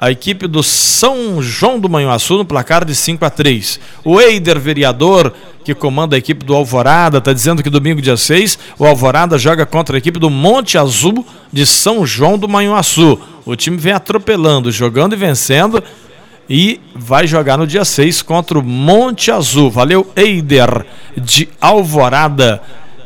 a 0.00 0.10
equipe 0.10 0.46
do 0.46 0.62
São 0.62 1.42
João 1.42 1.78
do 1.78 1.88
Manhuaçu 1.88 2.38
no 2.38 2.44
placar 2.44 2.84
de 2.84 2.94
5 2.94 3.24
a 3.24 3.30
3. 3.30 3.80
O 4.04 4.20
Eider 4.20 4.58
Vereador, 4.58 5.32
que 5.64 5.74
comanda 5.74 6.16
a 6.16 6.18
equipe 6.18 6.44
do 6.44 6.54
Alvorada, 6.54 7.18
está 7.18 7.32
dizendo 7.32 7.62
que 7.62 7.70
domingo, 7.70 8.00
dia 8.00 8.16
6, 8.16 8.58
o 8.78 8.86
Alvorada 8.86 9.36
joga 9.38 9.66
contra 9.66 9.96
a 9.96 9.98
equipe 9.98 10.18
do 10.18 10.30
Monte 10.30 10.78
Azul 10.78 11.26
de 11.52 11.66
São 11.66 12.06
João 12.06 12.38
do 12.38 12.48
Manhuaçu. 12.48 13.18
O 13.44 13.56
time 13.56 13.76
vem 13.76 13.92
atropelando, 13.92 14.70
jogando 14.70 15.14
e 15.14 15.16
vencendo 15.16 15.82
e 16.48 16.80
vai 16.94 17.26
jogar 17.26 17.58
no 17.58 17.66
dia 17.66 17.84
6 17.84 18.22
contra 18.22 18.58
o 18.58 18.62
Monte 18.62 19.30
Azul. 19.30 19.70
Valeu, 19.70 20.10
Eider 20.16 20.86
de 21.16 21.48
Alvorada. 21.60 22.62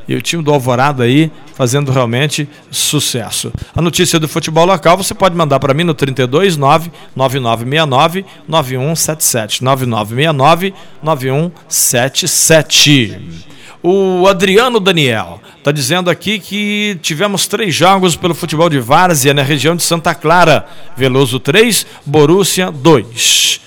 E 0.08 0.14
o 0.14 0.22
time 0.22 0.42
do 0.42 0.50
Alvorada 0.52 1.04
aí 1.04 1.30
fazendo 1.54 1.92
realmente 1.92 2.48
sucesso. 2.70 3.52
A 3.74 3.82
notícia 3.82 4.18
do 4.18 4.28
futebol 4.28 4.64
local 4.64 4.96
você 4.96 5.12
pode 5.14 5.36
mandar 5.36 5.60
para 5.60 5.74
mim 5.74 5.84
no 5.84 5.94
32 5.94 6.56
9969 6.56 8.24
9177 8.48 9.62
9969 9.62 10.72
9177. 11.02 13.42
O 13.84 14.28
Adriano 14.28 14.78
Daniel 14.78 15.40
está 15.58 15.72
dizendo 15.72 16.08
aqui 16.08 16.38
que 16.38 16.96
tivemos 17.02 17.48
três 17.48 17.74
jogos 17.74 18.14
pelo 18.14 18.32
futebol 18.32 18.68
de 18.68 18.78
Várzea 18.78 19.34
na 19.34 19.42
região 19.42 19.74
de 19.74 19.82
Santa 19.82 20.14
Clara. 20.14 20.64
Veloso 20.96 21.40
3, 21.40 21.84
Borussia 22.06 22.70
2. 22.70 23.60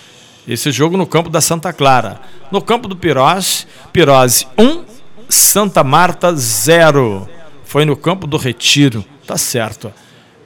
Esse 0.47 0.71
jogo 0.71 0.95
no 0.95 1.05
campo 1.05 1.29
da 1.29 1.41
Santa 1.41 1.73
Clara. 1.73 2.21
No 2.49 2.61
campo 2.61 2.87
do 2.87 2.95
Pirose, 2.95 3.65
Pirose 3.91 4.47
1, 4.57 4.85
Santa 5.29 5.83
Marta 5.83 6.33
0. 6.33 7.27
Foi 7.63 7.85
no 7.85 7.95
campo 7.95 8.27
do 8.27 8.37
Retiro, 8.37 9.03
Tá 9.25 9.37
certo. 9.37 9.91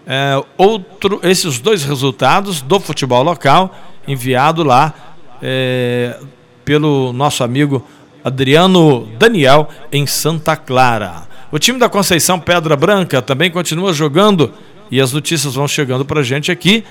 É, 0.07 0.41
outro, 0.57 1.19
esses 1.21 1.59
dois 1.59 1.83
resultados 1.83 2.61
do 2.61 2.79
futebol 2.79 3.21
local 3.21 3.75
enviado 4.07 4.63
lá 4.63 4.93
é, 5.41 6.17
pelo 6.63 7.13
nosso 7.13 7.43
amigo 7.43 7.85
Adriano 8.23 9.07
Daniel 9.19 9.69
em 9.91 10.07
Santa 10.07 10.55
Clara. 10.55 11.27
O 11.51 11.59
time 11.59 11.77
da 11.77 11.89
Conceição 11.89 12.39
Pedra 12.39 12.75
Branca 12.75 13.21
também 13.21 13.51
continua 13.51 13.93
jogando 13.93 14.53
e 14.89 15.01
as 15.01 15.11
notícias 15.11 15.55
vão 15.55 15.67
chegando 15.67 16.05
para 16.05 16.23
gente 16.23 16.51
aqui. 16.51 16.83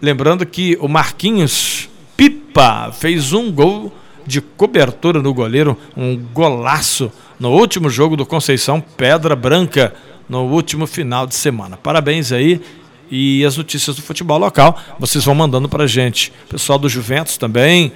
Lembrando 0.00 0.44
que 0.44 0.76
o 0.80 0.88
Marquinhos 0.88 1.88
Pipa 2.16 2.92
fez 2.92 3.32
um 3.32 3.50
gol 3.50 3.92
de 4.28 4.42
cobertura 4.42 5.22
no 5.22 5.32
goleiro, 5.32 5.76
um 5.96 6.14
golaço 6.16 7.10
no 7.40 7.50
último 7.50 7.88
jogo 7.88 8.14
do 8.14 8.26
Conceição 8.26 8.78
Pedra 8.78 9.34
Branca 9.34 9.94
no 10.28 10.44
último 10.44 10.86
final 10.86 11.26
de 11.26 11.34
semana. 11.34 11.78
Parabéns 11.78 12.30
aí 12.30 12.60
e 13.10 13.42
as 13.42 13.56
notícias 13.56 13.96
do 13.96 14.02
futebol 14.02 14.38
local 14.38 14.78
vocês 14.98 15.24
vão 15.24 15.34
mandando 15.34 15.66
para 15.66 15.86
gente. 15.86 16.30
Pessoal 16.46 16.78
do 16.78 16.90
Juventus 16.90 17.38
também, 17.38 17.90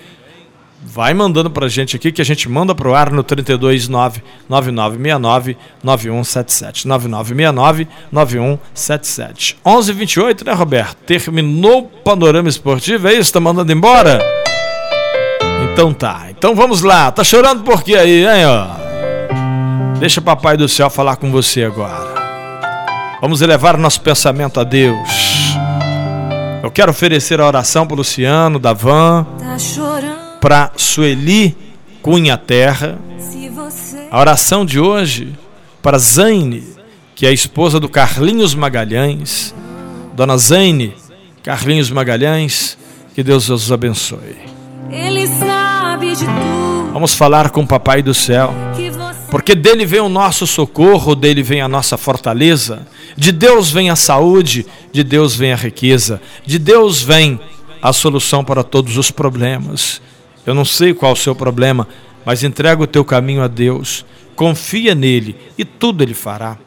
vai 0.82 1.12
mandando 1.12 1.50
pra 1.50 1.68
gente 1.68 1.96
aqui 1.96 2.10
que 2.10 2.22
a 2.22 2.24
gente 2.24 2.48
manda 2.48 2.74
pro 2.74 2.94
ar 2.94 3.10
no 3.10 3.22
329 3.22 4.22
9969 4.48 5.56
9177. 5.84 6.88
9969 6.88 7.88
9177. 8.10 9.58
11:28, 9.62 10.46
né, 10.46 10.52
Roberto? 10.54 10.96
Terminou 11.04 11.80
o 11.80 11.88
panorama 12.02 12.48
esportivo, 12.48 13.06
é 13.06 13.12
isso? 13.12 13.34
Tá 13.34 13.38
mandando 13.38 13.70
embora? 13.70 14.41
Então 15.72 15.92
tá. 15.92 16.26
Então 16.30 16.54
vamos 16.54 16.82
lá. 16.82 17.11
Tá 17.11 17.24
chorando 17.24 17.62
por 17.62 17.82
quê 17.82 17.96
aí, 17.96 18.26
hein, 18.26 18.46
ó? 18.46 19.98
Deixa 19.98 20.20
o 20.20 20.22
papai 20.22 20.56
do 20.56 20.68
céu 20.68 20.90
falar 20.90 21.16
com 21.16 21.30
você 21.30 21.64
agora. 21.64 22.12
Vamos 23.20 23.40
elevar 23.40 23.78
nosso 23.78 24.00
pensamento 24.00 24.61
a 24.61 24.64
Deus. 24.64 25.08
Eu 26.62 26.70
quero 26.70 26.90
oferecer 26.90 27.40
a 27.40 27.46
oração 27.46 27.87
para 27.87 27.96
Luciano, 27.96 28.58
da 28.58 28.72
Van. 28.72 29.24
Tá 29.38 29.56
para 30.40 30.72
Sueli 30.76 31.56
Cunha 32.02 32.37
Terra. 32.37 32.98
A 34.11 34.20
oração 34.20 34.66
de 34.66 34.78
hoje 34.78 35.32
para 35.80 35.98
Zaine, 35.98 36.62
que 37.14 37.24
é 37.24 37.30
a 37.30 37.32
esposa 37.32 37.80
do 37.80 37.88
Carlinhos 37.88 38.54
Magalhães. 38.54 39.54
Dona 40.14 40.37
Zaine, 40.37 40.94
Carlinhos 41.42 41.90
Magalhães, 41.90 42.76
que 43.14 43.22
Deus 43.22 43.48
os 43.48 43.72
abençoe. 43.72 44.37
Ele 44.90 45.26
sabe 46.02 46.16
de 46.16 46.24
tudo. 46.24 46.92
Vamos 46.92 47.14
falar 47.14 47.50
com 47.50 47.62
o 47.62 47.66
Papai 47.66 48.02
do 48.02 48.12
céu. 48.12 48.52
Porque 49.30 49.54
dele 49.54 49.86
vem 49.86 50.00
o 50.00 50.08
nosso 50.08 50.46
socorro, 50.46 51.14
dele 51.14 51.42
vem 51.42 51.62
a 51.62 51.68
nossa 51.68 51.96
fortaleza. 51.96 52.86
De 53.16 53.32
Deus 53.32 53.70
vem 53.70 53.88
a 53.88 53.96
saúde, 53.96 54.66
de 54.92 55.02
Deus 55.02 55.34
vem 55.34 55.52
a 55.52 55.56
riqueza, 55.56 56.20
de 56.44 56.58
Deus 56.58 57.02
vem 57.02 57.40
a 57.80 57.92
solução 57.92 58.44
para 58.44 58.62
todos 58.62 58.98
os 58.98 59.10
problemas. 59.10 60.02
Eu 60.44 60.54
não 60.54 60.64
sei 60.64 60.92
qual 60.92 61.12
é 61.12 61.14
o 61.14 61.16
seu 61.16 61.34
problema, 61.34 61.88
mas 62.26 62.42
entrega 62.42 62.82
o 62.82 62.86
teu 62.86 63.04
caminho 63.04 63.42
a 63.42 63.48
Deus, 63.48 64.04
confia 64.36 64.94
nele 64.94 65.36
e 65.56 65.64
tudo 65.64 66.02
ele 66.02 66.14
fará. 66.14 66.58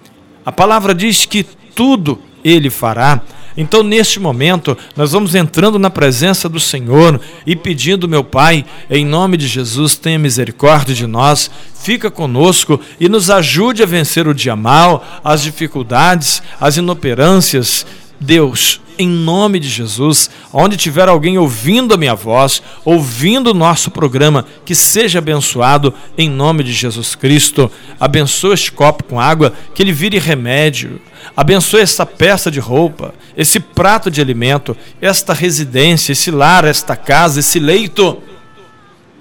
A 0.44 0.52
palavra 0.52 0.94
diz 0.94 1.26
que 1.26 1.44
tudo 1.44 2.20
ele 2.44 2.70
fará. 2.70 3.22
Então, 3.58 3.84
neste 3.84 4.20
momento, 4.20 4.78
nós 4.96 5.14
vamos 5.14 5.34
entrando 5.34 5.80
na 5.80 5.90
presença 5.90 6.50
do 6.50 6.60
Senhor 6.60 7.20
e 7.46 7.56
pedindo, 7.56 8.08
meu 8.08 8.24
Pai, 8.24 8.66
em 8.90 9.06
nome 9.06 9.38
de 9.38 9.48
Jesus, 9.48 9.96
tenha 9.96 10.20
misericórdia 10.20 10.94
de 10.94 11.08
nós, 11.08 11.50
fica 11.74 12.12
conosco 12.12 12.80
e 13.00 13.08
nos 13.08 13.30
ajude 13.30 13.82
a 13.82 13.86
vencer 13.86 14.28
o 14.28 14.34
dia 14.34 14.56
mal, 14.56 15.06
as 15.24 15.42
dificuldades, 15.42 16.42
as 16.60 16.78
inoperâncias. 16.78 17.86
Deus, 18.20 18.82
em 18.98 19.08
nome 19.08 19.60
de 19.60 19.68
Jesus, 19.68 20.30
onde 20.52 20.78
tiver 20.78 21.08
alguém 21.08 21.38
ouvindo 21.38 21.94
a 21.94 21.98
minha 21.98 22.16
voz, 22.16 22.62
ouvindo 22.84 23.52
o 23.52 23.54
nosso 23.54 23.92
programa, 23.92 24.46
que 24.64 24.76
seja 24.76 25.20
abençoado 25.20 25.94
em 26.18 26.30
nome 26.30 26.64
de 26.64 26.74
Jesus 26.74 27.16
Cristo. 27.16 27.72
Abençoe 28.00 28.54
este 28.54 28.72
copo 28.72 29.04
com 29.04 29.20
água, 29.20 29.54
que 29.74 29.84
ele 29.84 29.92
vire 29.92 30.18
remédio. 30.20 31.02
Abençoe 31.36 31.82
esta 31.82 32.06
peça 32.06 32.50
de 32.52 32.60
roupa, 32.60 33.14
esse 33.36 33.60
prato 33.60 34.12
de 34.12 34.22
alimento, 34.22 34.76
esta 35.02 35.34
residência, 35.34 36.12
esse 36.12 36.32
lar, 36.32 36.66
esta 36.66 36.96
casa, 36.96 37.40
esse 37.40 37.60
leito. 37.60 38.22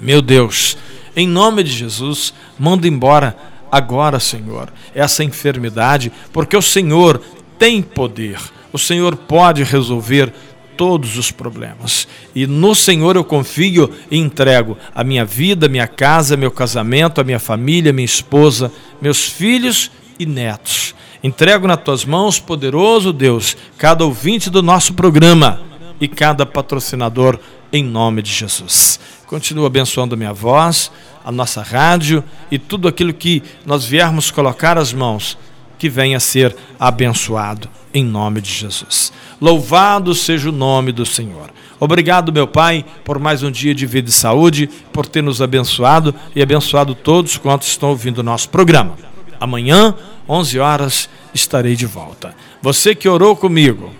Meu 0.01 0.21
Deus, 0.21 0.77
em 1.17 1.27
nome 1.27 1.63
de 1.63 1.71
Jesus, 1.71 2.35
manda 2.59 2.87
embora 2.87 3.37
agora, 3.71 4.21
Senhor, 4.21 4.73
essa 4.95 5.25
enfermidade, 5.25 6.13
porque 6.33 6.57
o 6.57 6.63
Senhor 6.63 7.21
tem 7.59 7.83
poder 7.83 8.39
o 8.75 8.79
Senhor 8.79 9.15
pode 9.15 9.63
resolver 9.63 10.33
todos 10.77 11.17
os 11.17 11.31
problemas. 11.31 12.09
E 12.35 12.45
no 12.45 12.75
Senhor 12.75 13.15
eu 13.15 13.23
confio 13.23 13.89
e 14.11 14.19
entrego 14.19 14.77
a 14.93 15.05
minha 15.05 15.25
vida, 15.25 15.69
minha 15.69 15.87
casa, 15.87 16.37
meu 16.37 16.51
casamento, 16.51 17.21
a 17.21 17.25
minha 17.25 17.39
família, 17.39 17.93
minha 17.93 18.05
esposa, 18.05 18.73
meus 19.01 19.29
filhos 19.29 19.93
e 20.19 20.27
netos. 20.27 20.93
Entrego 21.23 21.69
nas 21.69 21.81
tuas 21.85 22.05
mãos, 22.05 22.41
poderoso 22.41 23.13
Deus, 23.13 23.57
cada 23.79 24.05
ouvinte 24.05 24.51
do 24.51 24.61
nosso 24.61 24.93
programa 24.95 25.61
e 26.01 26.09
cada 26.09 26.45
patrocinador 26.45 27.39
em 27.73 27.85
nome 27.85 28.23
de 28.23 28.33
Jesus. 28.33 28.99
Continua 29.29 29.69
abençoando 29.69 30.17
a 30.17 30.19
minha 30.19 30.33
voz, 30.33 30.91
a 31.25 31.31
nossa 31.31 31.63
rádio 31.63 32.25
e 32.51 32.59
tudo 32.59 32.89
aquilo 32.89 33.15
que 33.15 33.41
nós 33.65 33.85
viermos 33.85 34.33
colocar 34.33 34.77
as 34.77 34.93
mãos, 34.93 35.39
que 35.79 35.89
venha 35.89 36.17
a 36.17 36.21
ser 36.21 36.57
abençoado 36.81 37.71
em 37.95 38.05
nome 38.05 38.41
de 38.41 38.53
Jesus. 38.53 39.13
Louvado 39.41 40.15
seja 40.15 40.49
o 40.49 40.53
nome 40.53 40.91
do 40.91 41.07
Senhor. 41.07 41.51
Obrigado, 41.79 42.33
meu 42.33 42.47
Pai, 42.47 42.85
por 43.05 43.19
mais 43.19 43.43
um 43.43 43.51
dia 43.51 43.75
de 43.75 43.87
vida 43.87 44.11
e 44.11 44.13
saúde, 44.13 44.69
por 44.93 45.07
ter 45.07 45.23
nos 45.23 45.41
abençoado 45.41 46.15
e 46.35 46.43
abençoado 46.43 46.95
todos 46.95 47.39
quantos 47.39 47.69
estão 47.69 47.91
ouvindo 47.91 48.19
o 48.19 48.23
nosso 48.23 48.49
programa. 48.49 48.97
Amanhã, 49.41 49.95
11 50.29 50.59
horas, 50.59 51.09
estarei 51.33 51.77
de 51.77 51.87
volta. 51.87 52.35
Você 52.61 52.95
que 52.95 53.09
orou 53.09 53.37
comigo, 53.37 53.91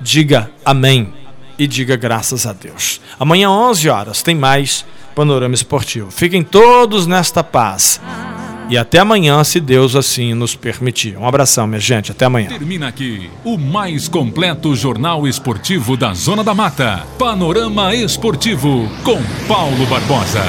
diga 0.00 0.50
amém 0.64 1.12
e 1.58 1.66
diga 1.66 1.96
graças 1.96 2.46
a 2.46 2.52
Deus. 2.52 3.00
Amanhã, 3.18 3.50
11 3.50 3.88
horas, 3.88 4.22
tem 4.22 4.34
mais 4.34 4.84
Panorama 5.14 5.54
Esportivo. 5.54 6.10
Fiquem 6.10 6.42
todos 6.42 7.06
nesta 7.06 7.42
paz. 7.42 8.00
E 8.70 8.78
até 8.78 9.00
amanhã, 9.00 9.42
se 9.42 9.58
Deus 9.58 9.96
assim 9.96 10.32
nos 10.32 10.54
permitir. 10.54 11.16
Um 11.16 11.26
abração, 11.26 11.66
minha 11.66 11.80
gente. 11.80 12.12
Até 12.12 12.26
amanhã. 12.26 12.48
Termina 12.48 12.86
aqui 12.86 13.28
o 13.44 13.58
mais 13.58 14.06
completo 14.06 14.76
jornal 14.76 15.26
esportivo 15.26 15.96
da 15.96 16.14
Zona 16.14 16.44
da 16.44 16.54
Mata. 16.54 17.04
Panorama 17.18 17.92
Esportivo 17.92 18.88
com 19.02 19.20
Paulo 19.48 19.84
Barbosa. 19.86 20.44